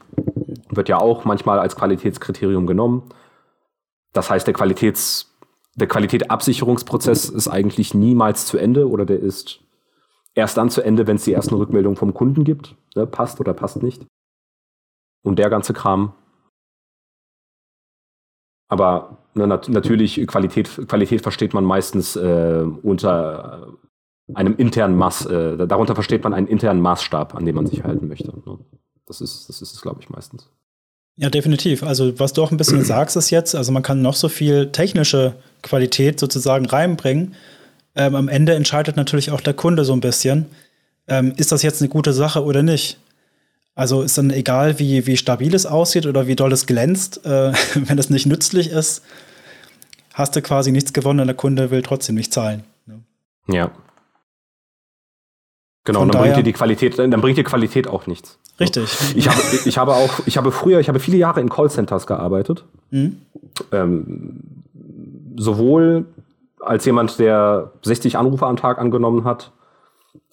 Wird 0.71 0.89
ja 0.89 0.99
auch 0.99 1.25
manchmal 1.25 1.61
als 1.61 1.77
Qualitätskriterium 1.77 2.67
genommen. 2.67 3.05
Das 4.13 4.29
heißt, 4.29 4.47
der 4.47 4.55
Qualitäts, 4.55 5.37
der 5.77 5.87
Qualitätabsicherungsprozess 5.87 7.29
ist 7.29 7.47
eigentlich 7.47 7.95
niemals 7.95 8.47
zu 8.47 8.59
Ende 8.59 8.89
oder 8.89 9.05
der 9.05 9.21
ist 9.21 9.61
erst 10.35 10.57
dann 10.57 10.71
zu 10.71 10.83
Ende, 10.83 11.07
wenn 11.07 11.17
es 11.17 11.25
die 11.25 11.33
ersten 11.33 11.55
Rückmeldungen 11.55 11.97
vom 11.97 12.15
Kunden 12.15 12.45
gibt. 12.45 12.77
Ne, 12.95 13.07
passt 13.07 13.41
oder 13.41 13.55
passt 13.55 13.83
nicht. 13.83 14.05
Und 15.23 15.39
der 15.39 15.51
ganze 15.51 15.73
Kram. 15.73 16.13
Aber 18.69 19.19
ne, 19.35 19.47
nat 19.47 19.69
natürlich, 19.69 20.27
Qualität, 20.27 20.89
Qualität 20.89 21.23
versteht 21.23 21.55
man 21.55 21.65
meistens 21.65 22.17
äh, 22.17 22.65
unter 22.83 23.69
einem 24.33 24.57
internen 24.57 24.97
Maß, 24.97 25.27
äh, 25.27 25.67
darunter 25.67 25.95
versteht 25.95 26.25
man 26.25 26.33
einen 26.33 26.47
internen 26.47 26.81
Maßstab, 26.81 27.35
an 27.35 27.45
dem 27.45 27.57
man 27.57 27.67
sich 27.67 27.85
halten 27.85 28.09
möchte. 28.09 28.29
Ne? 28.29 28.59
Das 29.07 29.21
ist, 29.21 29.49
das 29.49 29.61
ist 29.61 29.75
es, 29.75 29.83
glaube 29.83 30.01
ich, 30.01 30.09
meistens. 30.09 30.51
Ja, 31.17 31.31
definitiv. 31.31 31.83
Also, 31.83 32.19
was 32.19 32.33
du 32.33 32.43
auch 32.43 32.51
ein 32.51 32.57
bisschen 32.57 32.83
sagst, 32.85 33.17
ist 33.17 33.31
jetzt, 33.31 33.55
also 33.55 33.71
man 33.71 33.83
kann 33.83 34.03
noch 34.03 34.15
so 34.15 34.29
viel 34.29 34.73
technische 34.73 35.35
Qualität 35.63 36.19
sozusagen 36.19 36.67
reinbringen. 36.67 37.35
Ähm, 37.97 38.15
am 38.15 38.29
Ende 38.29 38.55
entscheidet 38.55 38.97
natürlich 38.97 39.31
auch 39.31 39.41
der 39.41 39.55
Kunde 39.55 39.85
so 39.85 39.93
ein 39.93 40.01
bisschen, 40.01 40.47
ähm, 41.07 41.33
ist 41.37 41.53
das 41.53 41.63
jetzt 41.63 41.81
eine 41.81 41.89
gute 41.89 42.13
Sache 42.13 42.45
oder 42.45 42.63
nicht. 42.63 42.99
Also 43.75 44.03
ist 44.03 44.19
dann 44.19 44.31
egal, 44.31 44.79
wie, 44.79 45.07
wie 45.07 45.17
stabil 45.17 45.55
es 45.55 45.67
aussieht 45.67 46.07
oder 46.07 46.27
wie 46.27 46.37
doll 46.37 46.53
es 46.53 46.67
glänzt, 46.67 47.25
äh, 47.25 47.53
wenn 47.75 47.99
es 47.99 48.11
nicht 48.11 48.27
nützlich 48.27 48.71
ist, 48.71 49.03
hast 50.13 50.37
du 50.37 50.43
quasi 50.43 50.73
nichts 50.73 50.93
gewonnen 50.93 51.21
und 51.21 51.27
der 51.27 51.37
Kunde 51.37 51.71
will 51.71 51.83
trotzdem 51.83 52.15
nicht 52.15 52.33
zahlen. 52.33 52.65
Ne? 52.87 53.01
Ja. 53.49 53.71
Genau, 55.85 56.01
Von 56.01 56.09
dann 56.09 56.23
bringt 56.23 56.37
dir 56.37 56.43
die 56.43 56.53
Qualität, 56.53 56.99
dann 56.99 57.11
bringt 57.21 57.37
dir 57.37 57.45
Qualität 57.45 57.89
auch 57.89 58.07
nichts. 58.07 58.39
Richtig. 58.59 58.89
Ich 59.17 59.29
habe, 59.29 59.41
ich 59.65 59.79
habe 59.79 59.95
auch, 59.95 60.21
ich 60.27 60.37
habe 60.37 60.53
früher, 60.53 60.79
ich 60.79 60.89
habe 60.89 61.01
viele 61.01 61.19
Jahre 61.19 61.41
in 61.41 61.51
Callcenters 61.51 62.07
gearbeitet. 62.07 62.65
Mhm. 62.91 63.21
Ähm, 63.73 64.41
sowohl 65.37 66.07
als 66.67 66.85
jemand, 66.85 67.19
der 67.19 67.73
60 67.83 68.17
Anrufe 68.19 68.47
am 68.47 68.57
Tag 68.57 68.79
angenommen 68.79 69.25
hat, 69.25 69.53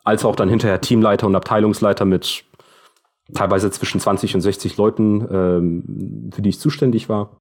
als 0.04 0.26
auch 0.26 0.36
dann 0.36 0.50
hinterher 0.50 0.82
Teamleiter 0.82 1.28
und 1.28 1.36
Abteilungsleiter 1.36 2.06
mit 2.06 2.44
teilweise 3.34 3.72
zwischen 3.72 4.00
20 4.00 4.36
und 4.36 4.42
60 4.42 4.78
Leuten, 4.78 5.28
ähm, 5.32 6.30
für 6.34 6.42
die 6.42 6.50
ich 6.50 6.60
zuständig 6.60 7.10
war. 7.10 7.38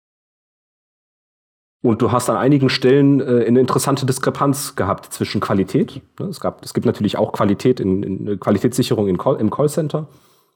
Und 1.82 2.02
du 2.02 2.12
hast 2.12 2.28
an 2.28 2.36
einigen 2.36 2.68
Stellen 2.68 3.20
äh, 3.20 3.46
eine 3.46 3.60
interessante 3.60 4.04
Diskrepanz 4.04 4.76
gehabt 4.76 5.12
zwischen 5.12 5.40
Qualität. 5.40 6.02
Ne? 6.18 6.26
Es, 6.26 6.40
gab, 6.40 6.62
es 6.62 6.74
gibt 6.74 6.84
natürlich 6.86 7.16
auch 7.16 7.32
Qualität 7.32 7.80
in, 7.80 8.02
in 8.02 8.38
Qualitätssicherung 8.38 9.08
in 9.08 9.16
Call, 9.16 9.40
im 9.40 9.50
Callcenter, 9.50 10.06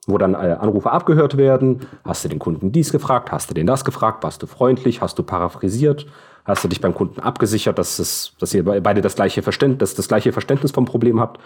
wo 0.06 0.18
dann 0.18 0.34
äh, 0.34 0.56
Anrufe 0.61 0.90
abgehört 0.90 1.37
werden. 1.37 1.80
Hast 2.04 2.25
du 2.25 2.28
den 2.28 2.38
Kunden 2.38 2.73
dies 2.73 2.92
gefragt? 2.92 3.32
Hast 3.32 3.50
du 3.50 3.54
den 3.54 3.66
das 3.66 3.84
gefragt? 3.84 4.23
Warst 4.23 4.42
du 4.42 4.46
freundlich? 4.46 5.00
Hast 5.00 5.18
du 5.18 5.23
paraphrasiert? 5.23 6.06
hast 6.44 6.62
du 6.62 6.68
dich 6.68 6.80
beim 6.80 6.94
Kunden 6.94 7.20
abgesichert, 7.20 7.78
dass, 7.78 7.99
es, 7.99 8.34
dass 8.38 8.54
ihr 8.54 8.64
beide 8.64 9.00
das 9.00 9.16
gleiche 9.16 9.42
Verständnis, 9.42 9.94
das 9.94 10.08
gleiche 10.08 10.32
Verständnis 10.32 10.73
vom 10.73 10.84
Problem 10.84 11.20
habt. 11.20 11.40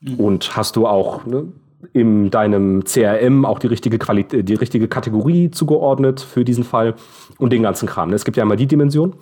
Mhm. 0.00 0.14
Und 0.16 0.56
hast 0.56 0.76
du 0.76 0.86
auch 0.86 1.24
ne, 1.24 1.46
in 1.92 2.30
deinem 2.30 2.84
CRM 2.84 3.44
auch 3.44 3.58
die 3.58 3.68
richtige, 3.68 3.98
Qualität, 3.98 4.48
die 4.48 4.54
richtige 4.54 4.88
Kategorie 4.88 5.50
zugeordnet 5.50 6.20
für 6.20 6.44
diesen 6.44 6.64
Fall 6.64 6.94
und 7.38 7.52
den 7.52 7.62
ganzen 7.62 7.86
Kram. 7.88 8.12
Es 8.12 8.24
gibt 8.24 8.36
ja 8.36 8.42
immer 8.42 8.56
die 8.56 8.66
Dimension. 8.66 9.14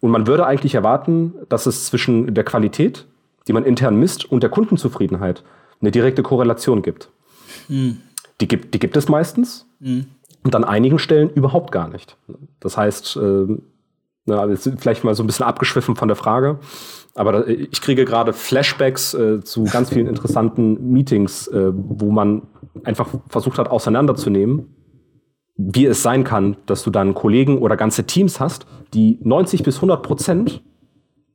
Und 0.00 0.10
man 0.10 0.26
würde 0.26 0.46
eigentlich 0.46 0.74
erwarten, 0.74 1.34
dass 1.48 1.66
es 1.66 1.86
zwischen 1.86 2.34
der 2.34 2.44
Qualität, 2.44 3.06
die 3.46 3.52
man 3.52 3.64
intern 3.64 3.96
misst, 3.96 4.30
und 4.30 4.42
der 4.42 4.50
Kundenzufriedenheit 4.50 5.42
eine 5.80 5.90
direkte 5.90 6.22
Korrelation 6.22 6.82
gibt. 6.82 7.08
Mhm. 7.68 7.98
Die, 8.40 8.48
gibt 8.48 8.74
die 8.74 8.78
gibt 8.78 8.96
es 8.96 9.08
meistens. 9.08 9.66
Mhm. 9.80 10.06
Und 10.44 10.54
an 10.54 10.64
einigen 10.64 10.98
Stellen 10.98 11.30
überhaupt 11.30 11.72
gar 11.72 11.88
nicht. 11.88 12.16
Das 12.60 12.76
heißt, 12.76 13.16
äh, 13.16 13.46
ja, 14.26 14.46
vielleicht 14.56 15.04
mal 15.04 15.14
so 15.14 15.22
ein 15.22 15.26
bisschen 15.26 15.46
abgeschwiffen 15.46 15.96
von 15.96 16.08
der 16.08 16.16
Frage. 16.16 16.58
Aber 17.14 17.48
ich 17.48 17.80
kriege 17.80 18.04
gerade 18.04 18.32
Flashbacks 18.32 19.14
äh, 19.14 19.40
zu 19.42 19.64
ganz 19.64 19.90
vielen 19.90 20.06
interessanten 20.08 20.92
Meetings, 20.92 21.48
äh, 21.48 21.72
wo 21.74 22.10
man 22.10 22.42
einfach 22.84 23.08
versucht 23.28 23.58
hat, 23.58 23.70
auseinanderzunehmen, 23.70 24.74
wie 25.56 25.86
es 25.86 26.02
sein 26.02 26.22
kann, 26.22 26.56
dass 26.66 26.84
du 26.84 26.90
dann 26.90 27.14
Kollegen 27.14 27.58
oder 27.58 27.76
ganze 27.76 28.04
Teams 28.04 28.38
hast, 28.38 28.66
die 28.94 29.18
90 29.22 29.64
bis 29.64 29.76
100 29.76 30.02
Prozent 30.02 30.62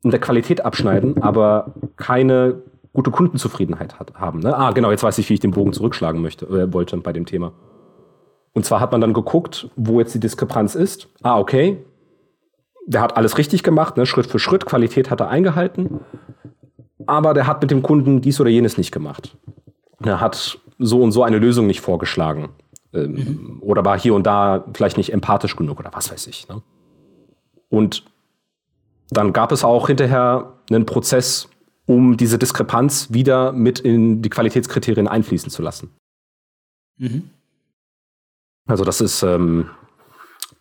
in 0.03 0.12
der 0.12 0.19
Qualität 0.19 0.63
abschneiden, 0.63 1.22
aber 1.22 1.74
keine 1.98 2.62
gute 2.94 3.12
Kundenzufriedenheit 3.12 4.00
hat, 4.00 4.14
haben. 4.16 4.40
Ne? 4.40 4.56
Ah, 4.56 4.72
genau, 4.72 4.92
jetzt 4.92 5.04
weiß 5.04 5.18
ich, 5.18 5.30
wie 5.30 5.34
ich 5.34 5.40
den 5.40 5.52
Bogen 5.52 5.74
zurückschlagen 5.74 6.22
möchte, 6.22 6.46
äh, 6.46 6.72
wollte 6.72 6.96
bei 6.98 7.14
dem 7.14 7.26
Thema. 7.26 7.54
Und 8.54 8.66
zwar 8.66 8.80
hat 8.80 8.92
man 8.92 9.02
dann 9.02 9.14
geguckt, 9.14 9.70
wo 9.76 10.00
jetzt 10.00 10.14
die 10.14 10.20
Diskrepanz 10.20 10.76
ist. 10.76 11.10
Ah, 11.24 11.40
okay, 11.40 11.84
der 12.86 13.02
hat 13.02 13.18
alles 13.18 13.38
richtig 13.38 13.64
gemacht, 13.64 13.98
ne? 13.98 14.06
Schritt 14.06 14.28
für 14.28 14.40
Schritt, 14.40 14.66
Qualität 14.66 15.10
hat 15.10 15.22
er 15.22 15.30
eingehalten, 15.30 16.02
aber 17.06 17.34
der 17.34 17.48
hat 17.48 17.62
mit 17.62 17.72
dem 17.72 17.82
Kunden 17.82 18.22
dies 18.22 18.40
oder 18.40 18.50
jenes 18.50 18.78
nicht 18.78 18.92
gemacht. 18.92 19.38
Er 20.04 20.20
hat 20.20 20.60
so 20.80 21.02
und 21.02 21.12
so 21.12 21.24
eine 21.24 21.40
Lösung 21.40 21.66
nicht 21.68 21.82
vorgeschlagen. 21.82 22.50
Ähm, 22.94 23.12
mhm. 23.12 23.58
Oder 23.62 23.86
war 23.86 24.00
hier 24.00 24.14
und 24.14 24.24
da 24.24 24.66
vielleicht 24.74 24.98
nicht 24.98 25.14
empathisch 25.14 25.56
genug 25.56 25.80
oder 25.80 25.92
was 25.94 26.12
weiß 26.12 26.28
ich. 26.28 26.48
Ne? 26.48 26.62
Und 27.70 28.06
dann 29.10 29.34
gab 29.34 29.52
es 29.52 29.64
auch 29.64 29.88
hinterher 29.88 30.54
einen 30.70 30.86
Prozess, 30.86 31.50
um 31.86 32.18
diese 32.18 32.38
Diskrepanz 32.38 33.12
wieder 33.12 33.52
mit 33.52 33.80
in 33.80 34.22
die 34.22 34.30
Qualitätskriterien 34.30 35.08
einfließen 35.08 35.50
zu 35.50 35.62
lassen. 35.62 35.92
Mhm. 36.98 37.30
Also 38.66 38.84
das 38.84 39.02
ist, 39.02 39.24
ähm, 39.24 39.70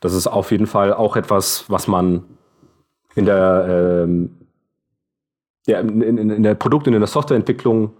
Das 0.00 0.14
ist 0.14 0.26
auf 0.26 0.50
jeden 0.50 0.66
Fall 0.66 0.92
auch 0.92 1.14
etwas, 1.14 1.64
was 1.68 1.86
man 1.86 2.24
in 3.14 3.24
der, 3.24 4.02
ähm, 4.04 4.30
ja, 5.64 5.78
in, 5.78 6.02
in, 6.02 6.30
in 6.30 6.42
der 6.42 6.56
Produkt- 6.56 6.88
und 6.88 6.94
in 6.94 7.00
der 7.00 7.06
Softwareentwicklung 7.06 7.92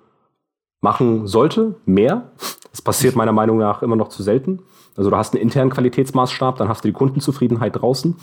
machen 0.80 1.28
sollte. 1.28 1.76
Mehr. 1.86 2.32
Das 2.72 2.82
passiert 2.82 3.14
meiner 3.14 3.32
Meinung 3.32 3.58
nach 3.58 3.82
immer 3.82 3.94
noch 3.94 4.08
zu 4.08 4.24
selten. 4.24 4.58
Also 4.96 5.10
du 5.10 5.16
hast 5.16 5.32
einen 5.32 5.42
internen 5.42 5.70
Qualitätsmaßstab, 5.70 6.56
dann 6.56 6.68
hast 6.68 6.82
du 6.82 6.88
die 6.88 6.92
Kundenzufriedenheit 6.92 7.76
draußen. 7.76 8.16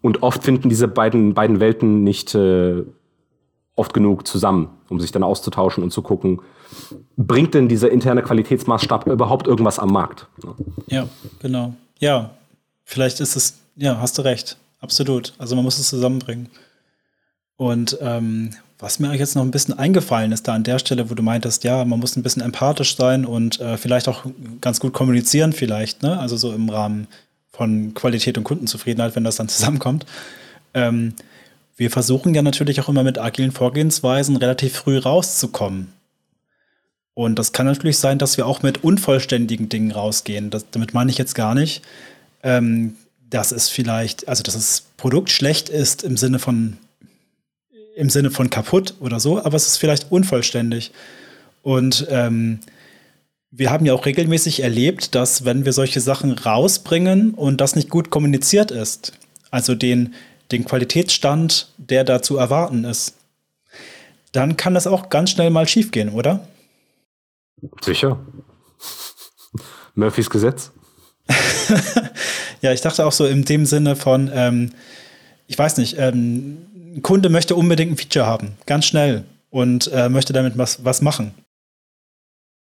Und 0.00 0.22
oft 0.22 0.42
finden 0.42 0.70
diese 0.70 0.88
beiden, 0.88 1.34
beiden 1.34 1.60
Welten 1.60 2.02
nicht 2.02 2.34
äh, 2.34 2.84
oft 3.80 3.94
genug 3.94 4.26
zusammen, 4.26 4.68
um 4.88 5.00
sich 5.00 5.10
dann 5.10 5.22
auszutauschen 5.22 5.82
und 5.82 5.90
zu 5.90 6.02
gucken, 6.02 6.40
bringt 7.16 7.54
denn 7.54 7.68
dieser 7.68 7.90
interne 7.90 8.22
Qualitätsmaßstab 8.22 9.06
überhaupt 9.06 9.46
irgendwas 9.46 9.78
am 9.78 9.90
Markt? 9.90 10.28
Ja, 10.86 11.08
genau. 11.40 11.74
Ja, 11.98 12.30
vielleicht 12.84 13.20
ist 13.20 13.36
es, 13.36 13.58
ja, 13.76 13.98
hast 14.00 14.18
du 14.18 14.22
recht. 14.22 14.56
Absolut. 14.80 15.34
Also 15.38 15.56
man 15.56 15.64
muss 15.64 15.78
es 15.78 15.88
zusammenbringen. 15.88 16.48
Und 17.56 17.98
ähm, 18.00 18.50
was 18.78 18.98
mir 18.98 19.14
jetzt 19.14 19.34
noch 19.34 19.42
ein 19.42 19.50
bisschen 19.50 19.78
eingefallen 19.78 20.32
ist, 20.32 20.48
da 20.48 20.54
an 20.54 20.64
der 20.64 20.78
Stelle, 20.78 21.10
wo 21.10 21.14
du 21.14 21.22
meintest, 21.22 21.64
ja, 21.64 21.84
man 21.84 22.00
muss 22.00 22.16
ein 22.16 22.22
bisschen 22.22 22.42
empathisch 22.42 22.96
sein 22.96 23.26
und 23.26 23.60
äh, 23.60 23.76
vielleicht 23.76 24.08
auch 24.08 24.24
ganz 24.60 24.80
gut 24.80 24.92
kommunizieren, 24.94 25.52
vielleicht, 25.52 26.02
ne? 26.02 26.18
Also 26.18 26.36
so 26.36 26.52
im 26.52 26.68
Rahmen 26.70 27.06
von 27.52 27.92
Qualität 27.92 28.38
und 28.38 28.44
Kundenzufriedenheit, 28.44 29.16
wenn 29.16 29.24
das 29.24 29.36
dann 29.36 29.48
zusammenkommt. 29.50 30.06
Ähm, 30.72 31.14
wir 31.80 31.90
versuchen 31.90 32.34
ja 32.34 32.42
natürlich 32.42 32.78
auch 32.82 32.90
immer 32.90 33.02
mit 33.02 33.16
agilen 33.16 33.52
Vorgehensweisen 33.52 34.36
relativ 34.36 34.74
früh 34.74 34.98
rauszukommen. 34.98 35.90
Und 37.14 37.38
das 37.38 37.52
kann 37.52 37.64
natürlich 37.64 37.96
sein, 37.96 38.18
dass 38.18 38.36
wir 38.36 38.46
auch 38.46 38.62
mit 38.62 38.84
unvollständigen 38.84 39.70
Dingen 39.70 39.90
rausgehen. 39.90 40.50
Das, 40.50 40.66
damit 40.70 40.92
meine 40.92 41.10
ich 41.10 41.16
jetzt 41.16 41.34
gar 41.34 41.54
nicht, 41.54 41.80
ähm, 42.42 42.96
dass 43.30 43.50
es 43.50 43.70
vielleicht, 43.70 44.28
also 44.28 44.42
dass 44.42 44.52
das 44.52 44.84
Produkt 44.98 45.30
schlecht 45.30 45.70
ist 45.70 46.02
im 46.02 46.18
Sinne 46.18 46.38
von 46.38 46.76
im 47.96 48.10
Sinne 48.10 48.30
von 48.30 48.50
kaputt 48.50 48.94
oder 49.00 49.18
so, 49.18 49.42
aber 49.42 49.56
es 49.56 49.66
ist 49.66 49.78
vielleicht 49.78 50.12
unvollständig. 50.12 50.92
Und 51.62 52.06
ähm, 52.10 52.60
wir 53.50 53.70
haben 53.70 53.86
ja 53.86 53.94
auch 53.94 54.04
regelmäßig 54.04 54.62
erlebt, 54.62 55.14
dass 55.14 55.46
wenn 55.46 55.64
wir 55.64 55.72
solche 55.72 56.00
Sachen 56.02 56.32
rausbringen 56.32 57.32
und 57.32 57.62
das 57.62 57.74
nicht 57.74 57.88
gut 57.88 58.10
kommuniziert 58.10 58.70
ist, 58.70 59.14
also 59.50 59.74
den, 59.74 60.14
den 60.52 60.64
Qualitätsstand, 60.64 61.72
der 61.76 62.04
da 62.04 62.22
zu 62.22 62.36
erwarten 62.36 62.84
ist, 62.84 63.14
dann 64.32 64.56
kann 64.56 64.74
das 64.74 64.86
auch 64.86 65.08
ganz 65.08 65.30
schnell 65.30 65.50
mal 65.50 65.66
schiefgehen, 65.66 66.10
oder? 66.10 66.46
Sicher. 67.82 68.18
Murphys 69.94 70.30
Gesetz. 70.30 70.70
ja, 72.60 72.72
ich 72.72 72.80
dachte 72.80 73.04
auch 73.04 73.12
so 73.12 73.26
in 73.26 73.44
dem 73.44 73.66
Sinne 73.66 73.96
von, 73.96 74.30
ähm, 74.32 74.72
ich 75.46 75.58
weiß 75.58 75.76
nicht, 75.78 75.98
ähm, 75.98 76.66
ein 76.96 77.02
Kunde 77.02 77.28
möchte 77.28 77.54
unbedingt 77.54 77.92
ein 77.92 77.96
Feature 77.96 78.26
haben, 78.26 78.56
ganz 78.66 78.86
schnell 78.86 79.24
und 79.50 79.88
äh, 79.92 80.08
möchte 80.08 80.32
damit 80.32 80.58
was, 80.58 80.84
was 80.84 81.02
machen. 81.02 81.34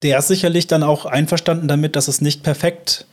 Der 0.02 0.20
ist 0.20 0.28
sicherlich 0.28 0.68
dann 0.68 0.84
auch 0.84 1.06
einverstanden 1.06 1.68
damit, 1.68 1.96
dass 1.96 2.08
es 2.08 2.20
nicht 2.20 2.44
perfekt 2.44 3.06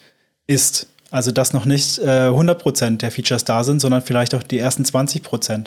ist. 0.47 0.89
Also, 1.11 1.33
dass 1.33 1.53
noch 1.53 1.65
nicht 1.65 1.99
äh, 1.99 2.29
100% 2.29 2.99
der 2.99 3.11
Features 3.11 3.45
da 3.45 3.65
sind, 3.65 3.81
sondern 3.81 4.03
vielleicht 4.03 4.35
auch 4.35 4.43
die 4.43 4.59
ersten 4.59 4.85
20%. 4.85 5.67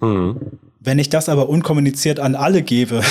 Mhm. 0.00 0.40
Wenn 0.80 0.98
ich 0.98 1.08
das 1.08 1.28
aber 1.28 1.48
unkommuniziert 1.48 2.20
an 2.20 2.34
alle 2.34 2.62
gebe, 2.62 3.02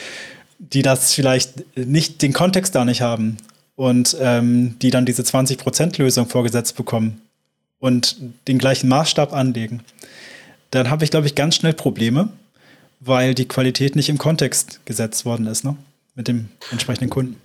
die 0.58 0.82
das 0.82 1.12
vielleicht 1.12 1.76
nicht, 1.76 2.22
den 2.22 2.32
Kontext 2.32 2.74
da 2.74 2.84
nicht 2.84 3.02
haben 3.02 3.36
und 3.76 4.16
ähm, 4.20 4.76
die 4.80 4.90
dann 4.90 5.06
diese 5.06 5.22
20%-Lösung 5.22 6.28
vorgesetzt 6.28 6.76
bekommen 6.76 7.20
und 7.78 8.16
den 8.48 8.58
gleichen 8.58 8.88
Maßstab 8.88 9.32
anlegen, 9.32 9.82
dann 10.70 10.90
habe 10.90 11.04
ich, 11.04 11.10
glaube 11.10 11.26
ich, 11.26 11.34
ganz 11.34 11.56
schnell 11.56 11.72
Probleme, 11.72 12.28
weil 13.00 13.34
die 13.34 13.46
Qualität 13.46 13.94
nicht 13.94 14.08
im 14.08 14.18
Kontext 14.18 14.80
gesetzt 14.86 15.24
worden 15.24 15.46
ist, 15.46 15.64
ne? 15.64 15.76
Mit 16.14 16.28
dem 16.28 16.48
entsprechenden 16.72 17.10
Kunden. 17.10 17.36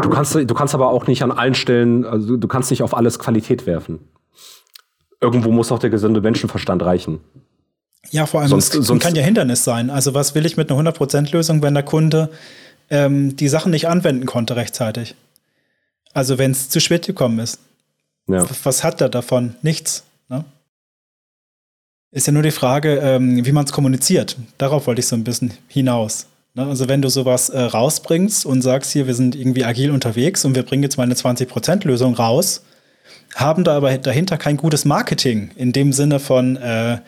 Du 0.00 0.10
kannst, 0.10 0.34
du 0.34 0.54
kannst 0.54 0.74
aber 0.74 0.90
auch 0.90 1.06
nicht 1.06 1.22
an 1.22 1.32
allen 1.32 1.54
Stellen, 1.54 2.04
also 2.04 2.36
du 2.36 2.48
kannst 2.48 2.70
nicht 2.70 2.82
auf 2.82 2.94
alles 2.96 3.18
Qualität 3.18 3.66
werfen. 3.66 3.98
Irgendwo 5.20 5.50
muss 5.50 5.72
auch 5.72 5.78
der 5.78 5.90
gesunde 5.90 6.20
Menschenverstand 6.20 6.82
reichen. 6.82 7.20
Ja, 8.10 8.26
vor 8.26 8.40
allem, 8.40 8.48
sonst, 8.48 8.74
es 8.74 8.86
sonst 8.86 9.02
kann 9.02 9.14
ja 9.14 9.22
Hindernis 9.22 9.64
sein. 9.64 9.90
Also 9.90 10.14
was 10.14 10.34
will 10.34 10.46
ich 10.46 10.56
mit 10.56 10.70
einer 10.70 10.90
100%-Lösung, 10.90 11.62
wenn 11.62 11.74
der 11.74 11.82
Kunde 11.82 12.30
ähm, 12.90 13.36
die 13.36 13.48
Sachen 13.48 13.70
nicht 13.70 13.88
anwenden 13.88 14.26
konnte 14.26 14.56
rechtzeitig? 14.56 15.14
Also 16.12 16.38
wenn 16.38 16.50
es 16.50 16.68
zu 16.68 16.80
spät 16.80 17.06
gekommen 17.06 17.38
ist. 17.38 17.60
Ja. 18.28 18.46
Was 18.64 18.84
hat 18.84 19.00
er 19.00 19.08
davon? 19.08 19.54
Nichts. 19.62 20.04
Ne? 20.28 20.44
Ist 22.10 22.26
ja 22.26 22.32
nur 22.32 22.42
die 22.42 22.50
Frage, 22.50 22.98
ähm, 22.98 23.44
wie 23.44 23.52
man 23.52 23.64
es 23.64 23.72
kommuniziert. 23.72 24.36
Darauf 24.58 24.86
wollte 24.86 25.00
ich 25.00 25.06
so 25.06 25.16
ein 25.16 25.24
bisschen 25.24 25.54
hinaus. 25.68 26.26
Ne? 26.54 26.66
Also 26.66 26.88
wenn 26.88 27.02
du 27.02 27.08
sowas 27.08 27.48
äh, 27.48 27.60
rausbringst 27.60 28.46
und 28.46 28.62
sagst 28.62 28.92
hier, 28.92 29.06
wir 29.06 29.14
sind 29.14 29.34
irgendwie 29.34 29.64
agil 29.64 29.90
unterwegs 29.90 30.44
und 30.44 30.54
wir 30.54 30.62
bringen 30.62 30.82
jetzt 30.82 30.96
mal 30.96 31.04
eine 31.04 31.14
20%-Lösung 31.14 32.14
raus, 32.14 32.62
haben 33.34 33.64
da 33.64 33.76
aber 33.76 33.96
dahinter 33.96 34.36
kein 34.36 34.56
gutes 34.56 34.84
Marketing 34.84 35.50
in 35.56 35.72
dem 35.72 35.92
Sinne 35.92 36.20
von, 36.20 36.56
äh, 36.56 36.98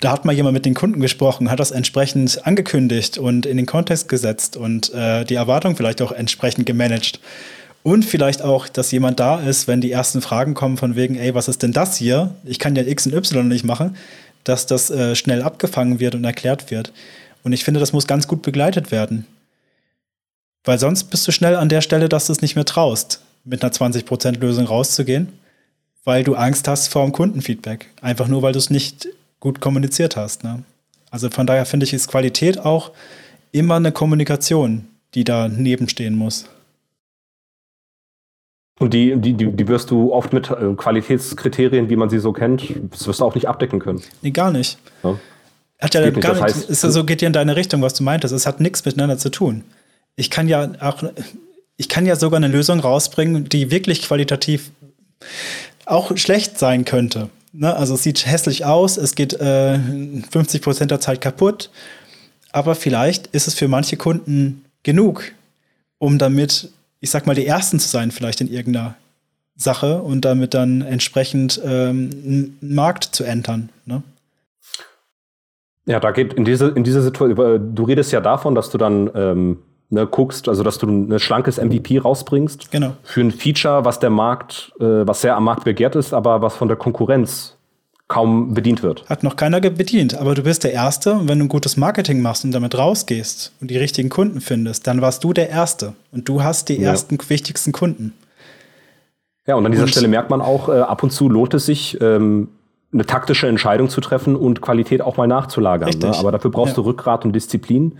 da 0.00 0.12
hat 0.12 0.24
mal 0.24 0.34
jemand 0.34 0.54
mit 0.54 0.66
den 0.66 0.74
Kunden 0.74 1.00
gesprochen, 1.00 1.50
hat 1.50 1.58
das 1.58 1.70
entsprechend 1.70 2.46
angekündigt 2.46 3.18
und 3.18 3.46
in 3.46 3.56
den 3.56 3.66
Kontext 3.66 4.08
gesetzt 4.08 4.56
und 4.56 4.92
äh, 4.94 5.24
die 5.24 5.34
Erwartung 5.34 5.74
vielleicht 5.74 6.02
auch 6.02 6.12
entsprechend 6.12 6.66
gemanagt. 6.66 7.20
Und 7.82 8.04
vielleicht 8.04 8.42
auch, 8.42 8.68
dass 8.68 8.90
jemand 8.90 9.20
da 9.20 9.38
ist, 9.40 9.68
wenn 9.68 9.80
die 9.80 9.92
ersten 9.92 10.20
Fragen 10.20 10.54
kommen 10.54 10.76
von 10.76 10.96
wegen, 10.96 11.16
ey, 11.16 11.34
was 11.36 11.46
ist 11.46 11.62
denn 11.62 11.72
das 11.72 11.96
hier? 11.96 12.34
Ich 12.44 12.58
kann 12.58 12.74
ja 12.74 12.82
X 12.82 13.06
und 13.06 13.14
Y 13.14 13.46
nicht 13.46 13.64
machen 13.64 13.96
dass 14.46 14.66
das 14.66 14.90
äh, 14.90 15.14
schnell 15.14 15.42
abgefangen 15.42 16.00
wird 16.00 16.14
und 16.14 16.24
erklärt 16.24 16.70
wird. 16.70 16.92
Und 17.46 17.52
ich 17.52 17.62
finde, 17.62 17.78
das 17.78 17.92
muss 17.92 18.08
ganz 18.08 18.26
gut 18.26 18.42
begleitet 18.42 18.90
werden. 18.90 19.24
Weil 20.64 20.80
sonst 20.80 21.04
bist 21.04 21.28
du 21.28 21.30
schnell 21.30 21.54
an 21.54 21.68
der 21.68 21.80
Stelle, 21.80 22.08
dass 22.08 22.26
du 22.26 22.32
es 22.32 22.42
nicht 22.42 22.56
mehr 22.56 22.64
traust, 22.64 23.20
mit 23.44 23.62
einer 23.62 23.72
20%-Lösung 23.72 24.66
rauszugehen, 24.66 25.28
weil 26.02 26.24
du 26.24 26.34
Angst 26.34 26.66
hast 26.66 26.88
vor 26.88 27.04
dem 27.04 27.12
Kundenfeedback. 27.12 27.86
Einfach 28.02 28.26
nur, 28.26 28.42
weil 28.42 28.52
du 28.52 28.58
es 28.58 28.68
nicht 28.68 29.06
gut 29.38 29.60
kommuniziert 29.60 30.16
hast. 30.16 30.42
Ne? 30.42 30.64
Also 31.12 31.30
von 31.30 31.46
daher 31.46 31.66
finde 31.66 31.86
ich, 31.86 31.92
ist 31.92 32.08
Qualität 32.08 32.58
auch 32.58 32.90
immer 33.52 33.76
eine 33.76 33.92
Kommunikation, 33.92 34.88
die 35.14 35.22
da 35.22 35.46
nebenstehen 35.46 36.16
muss. 36.16 36.46
Und 38.80 38.92
die, 38.92 39.14
die, 39.18 39.34
die, 39.34 39.52
die 39.52 39.68
wirst 39.68 39.92
du 39.92 40.12
oft 40.12 40.32
mit 40.32 40.50
äh, 40.50 40.74
Qualitätskriterien, 40.76 41.90
wie 41.90 41.96
man 41.96 42.10
sie 42.10 42.18
so 42.18 42.32
kennt, 42.32 42.74
das 42.90 43.06
wirst 43.06 43.20
du 43.20 43.24
auch 43.24 43.36
nicht 43.36 43.46
abdecken 43.46 43.78
können. 43.78 44.02
Nee, 44.22 44.32
gar 44.32 44.50
nicht. 44.50 44.80
Ja. 45.04 45.16
Hat 45.78 45.94
ja 45.94 46.08
gar 46.10 46.32
nicht, 46.34 46.42
heißt, 46.42 46.70
ist 46.70 46.82
ja 46.82 46.90
so, 46.90 47.04
geht 47.04 47.22
ja 47.22 47.26
in 47.26 47.32
deine 47.32 47.56
Richtung, 47.56 47.82
was 47.82 47.94
du 47.94 48.02
meintest. 48.02 48.32
Es 48.32 48.46
hat 48.46 48.60
nichts 48.60 48.84
miteinander 48.84 49.18
zu 49.18 49.30
tun. 49.30 49.64
Ich 50.16 50.30
kann 50.30 50.48
ja 50.48 50.70
auch, 50.80 51.02
ich 51.76 51.88
kann 51.88 52.06
ja 52.06 52.16
sogar 52.16 52.38
eine 52.38 52.48
Lösung 52.48 52.80
rausbringen, 52.80 53.48
die 53.48 53.70
wirklich 53.70 54.02
qualitativ 54.02 54.70
auch 55.84 56.16
schlecht 56.16 56.58
sein 56.58 56.84
könnte. 56.84 57.28
Ne? 57.52 57.74
Also 57.74 57.94
es 57.94 58.02
sieht 58.02 58.26
hässlich 58.26 58.64
aus, 58.64 58.96
es 58.96 59.14
geht 59.14 59.34
äh, 59.34 59.78
50 60.30 60.62
Prozent 60.62 60.90
der 60.90 61.00
Zeit 61.00 61.20
kaputt, 61.20 61.70
aber 62.52 62.74
vielleicht 62.74 63.28
ist 63.28 63.46
es 63.46 63.54
für 63.54 63.68
manche 63.68 63.96
Kunden 63.96 64.64
genug, 64.82 65.32
um 65.98 66.18
damit 66.18 66.70
ich 67.00 67.10
sag 67.10 67.26
mal, 67.26 67.34
die 67.34 67.46
Ersten 67.46 67.78
zu 67.78 67.88
sein, 67.88 68.10
vielleicht 68.10 68.40
in 68.40 68.50
irgendeiner 68.50 68.96
Sache 69.56 70.02
und 70.02 70.24
damit 70.24 70.54
dann 70.54 70.82
entsprechend 70.82 71.60
ähm, 71.64 72.10
einen 72.12 72.58
Markt 72.60 73.04
zu 73.04 73.24
entern. 73.24 73.68
Ne? 73.84 74.02
Ja, 75.86 76.00
da 76.00 76.10
geht 76.10 76.34
in 76.34 76.44
diese, 76.44 76.68
in 76.68 76.84
diese 76.84 77.00
Situation, 77.00 77.74
du 77.74 77.84
redest 77.84 78.12
ja 78.12 78.20
davon, 78.20 78.54
dass 78.54 78.70
du 78.70 78.78
dann 78.78 79.10
ähm, 79.14 79.58
ne, 79.88 80.06
guckst, 80.06 80.48
also 80.48 80.62
dass 80.62 80.78
du 80.78 80.86
ein 80.88 81.18
schlankes 81.18 81.58
MVP 81.58 81.98
rausbringst. 81.98 82.70
Genau. 82.70 82.92
Für 83.02 83.20
ein 83.20 83.30
Feature, 83.30 83.84
was 83.84 84.00
der 84.00 84.10
Markt, 84.10 84.72
äh, 84.80 85.06
was 85.06 85.20
sehr 85.20 85.36
am 85.36 85.44
Markt 85.44 85.64
begehrt 85.64 85.94
ist, 85.94 86.12
aber 86.12 86.42
was 86.42 86.56
von 86.56 86.68
der 86.68 86.76
Konkurrenz 86.76 87.56
kaum 88.08 88.54
bedient 88.54 88.82
wird. 88.82 89.08
Hat 89.08 89.22
noch 89.24 89.36
keiner 89.36 89.60
bedient, 89.60 90.16
aber 90.16 90.34
du 90.34 90.42
bist 90.42 90.62
der 90.62 90.72
Erste 90.72 91.14
und 91.14 91.28
wenn 91.28 91.38
du 91.38 91.46
ein 91.46 91.48
gutes 91.48 91.76
Marketing 91.76 92.22
machst 92.22 92.44
und 92.44 92.52
damit 92.52 92.78
rausgehst 92.78 93.52
und 93.60 93.70
die 93.70 93.78
richtigen 93.78 94.10
Kunden 94.10 94.40
findest, 94.40 94.86
dann 94.86 95.00
warst 95.00 95.24
du 95.24 95.32
der 95.32 95.50
Erste 95.50 95.94
und 96.12 96.28
du 96.28 96.42
hast 96.42 96.68
die 96.68 96.80
ja. 96.80 96.90
ersten 96.90 97.18
wichtigsten 97.28 97.72
Kunden. 97.72 98.12
Ja, 99.46 99.56
und 99.56 99.66
an 99.66 99.72
dieser 99.72 99.84
und, 99.84 99.90
Stelle 99.90 100.08
merkt 100.08 100.30
man 100.30 100.40
auch, 100.40 100.68
äh, 100.68 100.80
ab 100.80 101.02
und 101.02 101.10
zu 101.10 101.28
lohnt 101.28 101.54
es 101.54 101.66
sich, 101.66 102.00
ähm, 102.00 102.48
eine 102.92 103.04
taktische 103.04 103.48
Entscheidung 103.48 103.88
zu 103.88 104.00
treffen 104.00 104.36
und 104.36 104.60
Qualität 104.60 105.02
auch 105.02 105.16
mal 105.16 105.26
nachzulagern. 105.26 105.90
Ne? 105.98 106.16
Aber 106.16 106.32
dafür 106.32 106.50
brauchst 106.50 106.76
ja. 106.76 106.82
du 106.82 106.88
Rückgrat 106.88 107.24
und 107.24 107.32
Disziplin. 107.32 107.98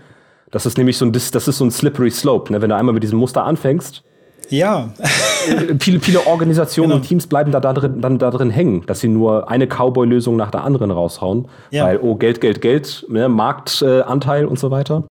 Das 0.51 0.65
ist 0.65 0.77
nämlich 0.77 0.97
so 0.97 1.05
ein, 1.05 1.11
das 1.11 1.33
ist 1.33 1.57
so 1.57 1.65
ein 1.65 1.71
slippery 1.71 2.09
slope. 2.09 2.51
Ne? 2.51 2.61
Wenn 2.61 2.69
du 2.69 2.75
einmal 2.75 2.93
mit 2.93 3.03
diesem 3.03 3.19
Muster 3.19 3.43
anfängst, 3.43 4.03
ja. 4.49 4.93
Viele, 5.79 5.99
viele 5.99 6.27
Organisationen 6.27 6.89
genau. 6.89 7.01
und 7.01 7.07
Teams 7.07 7.27
bleiben 7.27 7.51
da, 7.51 7.59
da 7.59 7.73
drin, 7.73 8.01
dann 8.01 8.19
da 8.19 8.31
drin 8.31 8.49
hängen, 8.49 8.85
dass 8.85 8.99
sie 8.99 9.07
nur 9.07 9.49
eine 9.49 9.65
Cowboy-Lösung 9.65 10.35
nach 10.35 10.51
der 10.51 10.63
anderen 10.63 10.91
raushauen. 10.91 11.47
Ja. 11.71 11.85
Weil, 11.85 11.99
oh, 11.99 12.15
Geld, 12.15 12.41
Geld, 12.41 12.61
Geld, 12.61 13.05
ne, 13.09 13.29
Marktanteil 13.29 14.43
äh, 14.43 14.45
und 14.45 14.59
so 14.59 14.69
weiter. 14.71 15.05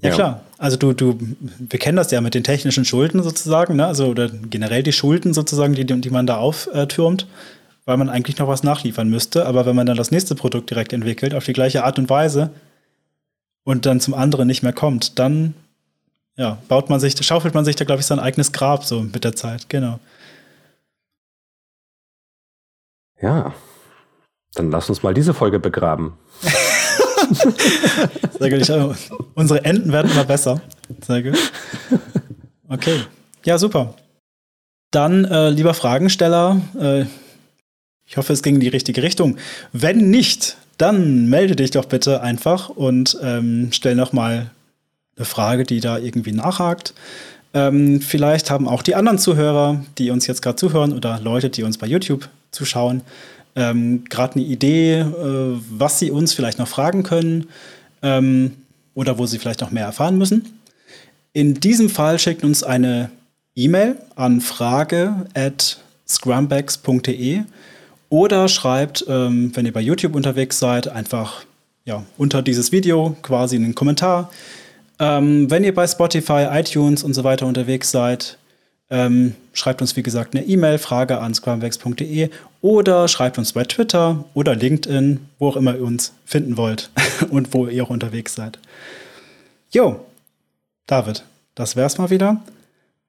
Ja, 0.00 0.08
ja, 0.08 0.14
klar. 0.14 0.40
Also 0.58 0.76
du, 0.76 0.92
du, 0.92 1.18
wir 1.40 1.78
kennen 1.78 1.96
das 1.96 2.10
ja 2.10 2.20
mit 2.20 2.34
den 2.34 2.44
technischen 2.44 2.84
Schulden 2.84 3.22
sozusagen, 3.22 3.76
ne? 3.76 3.86
Also 3.86 4.06
oder 4.06 4.28
generell 4.28 4.82
die 4.82 4.92
Schulden 4.92 5.34
sozusagen, 5.34 5.74
die, 5.74 5.84
die 5.84 6.10
man 6.10 6.26
da 6.26 6.38
auftürmt, 6.38 7.26
weil 7.84 7.96
man 7.96 8.08
eigentlich 8.08 8.38
noch 8.38 8.48
was 8.48 8.62
nachliefern 8.62 9.08
müsste. 9.08 9.46
Aber 9.46 9.66
wenn 9.66 9.76
man 9.76 9.86
dann 9.86 9.96
das 9.96 10.10
nächste 10.10 10.34
Produkt 10.34 10.70
direkt 10.70 10.92
entwickelt, 10.92 11.34
auf 11.34 11.44
die 11.44 11.52
gleiche 11.52 11.84
Art 11.84 11.98
und 11.98 12.10
Weise 12.10 12.50
und 13.64 13.86
dann 13.86 14.00
zum 14.00 14.14
anderen 14.14 14.46
nicht 14.46 14.62
mehr 14.62 14.72
kommt, 14.72 15.18
dann 15.18 15.54
ja, 16.36 16.58
baut 16.68 16.90
man 16.90 16.98
sich, 16.98 17.14
schaufelt 17.24 17.54
man 17.54 17.64
sich 17.64 17.76
da, 17.76 17.84
glaube 17.84 18.00
ich, 18.00 18.06
sein 18.06 18.18
eigenes 18.18 18.52
Grab 18.52 18.84
so 18.84 19.02
mit 19.02 19.22
der 19.22 19.36
Zeit, 19.36 19.68
genau. 19.68 20.00
Ja, 23.20 23.54
dann 24.54 24.70
lass 24.70 24.88
uns 24.88 25.02
mal 25.02 25.14
diese 25.14 25.34
Folge 25.34 25.60
begraben. 25.60 26.14
Sehr 28.38 28.50
gut. 28.50 28.60
Ich, 28.60 29.10
unsere 29.34 29.64
Enden 29.64 29.92
werden 29.92 30.10
immer 30.10 30.24
besser. 30.24 30.60
Sehr 31.06 31.22
gut. 31.22 31.38
Okay. 32.68 33.00
Ja, 33.44 33.58
super. 33.58 33.94
Dann, 34.90 35.24
äh, 35.24 35.50
lieber 35.50 35.74
Fragensteller, 35.74 36.60
äh, 36.80 37.04
ich 38.06 38.16
hoffe, 38.16 38.32
es 38.32 38.42
ging 38.42 38.54
in 38.54 38.60
die 38.60 38.68
richtige 38.68 39.02
Richtung. 39.02 39.36
Wenn 39.72 40.10
nicht, 40.10 40.56
dann 40.78 41.28
melde 41.28 41.56
dich 41.56 41.70
doch 41.72 41.86
bitte 41.86 42.20
einfach 42.20 42.68
und 42.68 43.16
ähm, 43.22 43.68
stell 43.72 43.94
noch 43.94 44.12
mal 44.12 44.50
eine 45.16 45.24
Frage, 45.24 45.64
die 45.64 45.80
da 45.80 45.98
irgendwie 45.98 46.32
nachhakt. 46.32 46.94
Ähm, 47.54 48.00
vielleicht 48.00 48.50
haben 48.50 48.68
auch 48.68 48.82
die 48.82 48.94
anderen 48.94 49.18
Zuhörer, 49.18 49.84
die 49.98 50.10
uns 50.10 50.26
jetzt 50.26 50.42
gerade 50.42 50.56
zuhören 50.56 50.92
oder 50.92 51.20
Leute, 51.20 51.50
die 51.50 51.62
uns 51.62 51.78
bei 51.78 51.86
YouTube 51.86 52.28
zuschauen, 52.50 53.02
ähm, 53.56 54.04
gerade 54.04 54.36
eine 54.36 54.44
Idee, 54.44 55.00
äh, 55.00 55.58
was 55.70 55.98
sie 55.98 56.10
uns 56.10 56.32
vielleicht 56.32 56.58
noch 56.58 56.68
fragen 56.68 57.02
können 57.02 57.48
ähm, 58.02 58.52
oder 58.94 59.18
wo 59.18 59.26
sie 59.26 59.38
vielleicht 59.38 59.60
noch 59.60 59.70
mehr 59.70 59.84
erfahren 59.84 60.18
müssen. 60.18 60.58
In 61.32 61.54
diesem 61.54 61.88
Fall 61.88 62.18
schickt 62.18 62.44
uns 62.44 62.62
eine 62.62 63.10
E-Mail 63.56 63.96
an 64.16 64.40
frage 64.40 65.26
at 65.34 65.78
scrumbags.de 66.06 67.42
oder 68.08 68.48
schreibt, 68.48 69.04
ähm, 69.08 69.50
wenn 69.54 69.66
ihr 69.66 69.72
bei 69.72 69.80
YouTube 69.80 70.14
unterwegs 70.14 70.58
seid, 70.58 70.88
einfach 70.88 71.44
ja, 71.84 72.04
unter 72.16 72.42
dieses 72.42 72.72
Video 72.72 73.16
quasi 73.22 73.56
einen 73.56 73.74
Kommentar. 73.74 74.30
Ähm, 74.98 75.50
wenn 75.50 75.64
ihr 75.64 75.74
bei 75.74 75.86
Spotify, 75.86 76.46
iTunes 76.52 77.02
und 77.02 77.14
so 77.14 77.24
weiter 77.24 77.46
unterwegs 77.46 77.90
seid, 77.90 78.38
ähm, 78.90 79.34
schreibt 79.52 79.80
uns, 79.80 79.96
wie 79.96 80.02
gesagt, 80.02 80.34
eine 80.34 80.44
E-Mail, 80.44 80.78
Frage 80.78 81.20
an 81.20 81.34
scrumwex.de 81.34 82.30
oder 82.60 83.08
schreibt 83.08 83.38
uns 83.38 83.52
bei 83.52 83.64
Twitter 83.64 84.24
oder 84.34 84.54
LinkedIn, 84.54 85.20
wo 85.38 85.48
auch 85.48 85.56
immer 85.56 85.74
ihr 85.74 85.82
uns 85.82 86.12
finden 86.24 86.56
wollt 86.56 86.90
und 87.30 87.54
wo 87.54 87.66
ihr 87.66 87.82
auch 87.84 87.90
unterwegs 87.90 88.34
seid. 88.34 88.58
Jo, 89.70 90.04
David, 90.86 91.24
das 91.54 91.76
wär's 91.76 91.98
mal 91.98 92.10
wieder. 92.10 92.42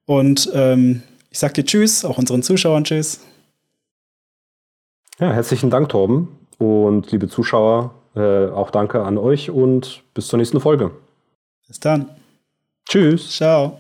Und 0.06 0.50
ähm, 0.54 1.04
ich 1.30 1.40
sag 1.40 1.54
dir 1.54 1.66
Tschüss, 1.66 2.06
auch 2.06 2.18
unseren 2.18 2.44
Zuschauern 2.44 2.84
Tschüss. 2.84 3.20
Ja, 5.20 5.32
herzlichen 5.32 5.70
Dank, 5.70 5.90
Torben. 5.90 6.28
Und 6.58 7.12
liebe 7.12 7.28
Zuschauer, 7.28 7.94
äh, 8.16 8.48
auch 8.48 8.72
danke 8.72 9.04
an 9.04 9.18
euch 9.18 9.50
und 9.50 10.04
bis 10.14 10.28
zur 10.28 10.38
nächsten 10.38 10.60
Folge. 10.60 10.92
Bis 11.68 11.80
dann. 11.80 12.10
Tschüss. 12.88 13.36
Ciao. 13.36 13.78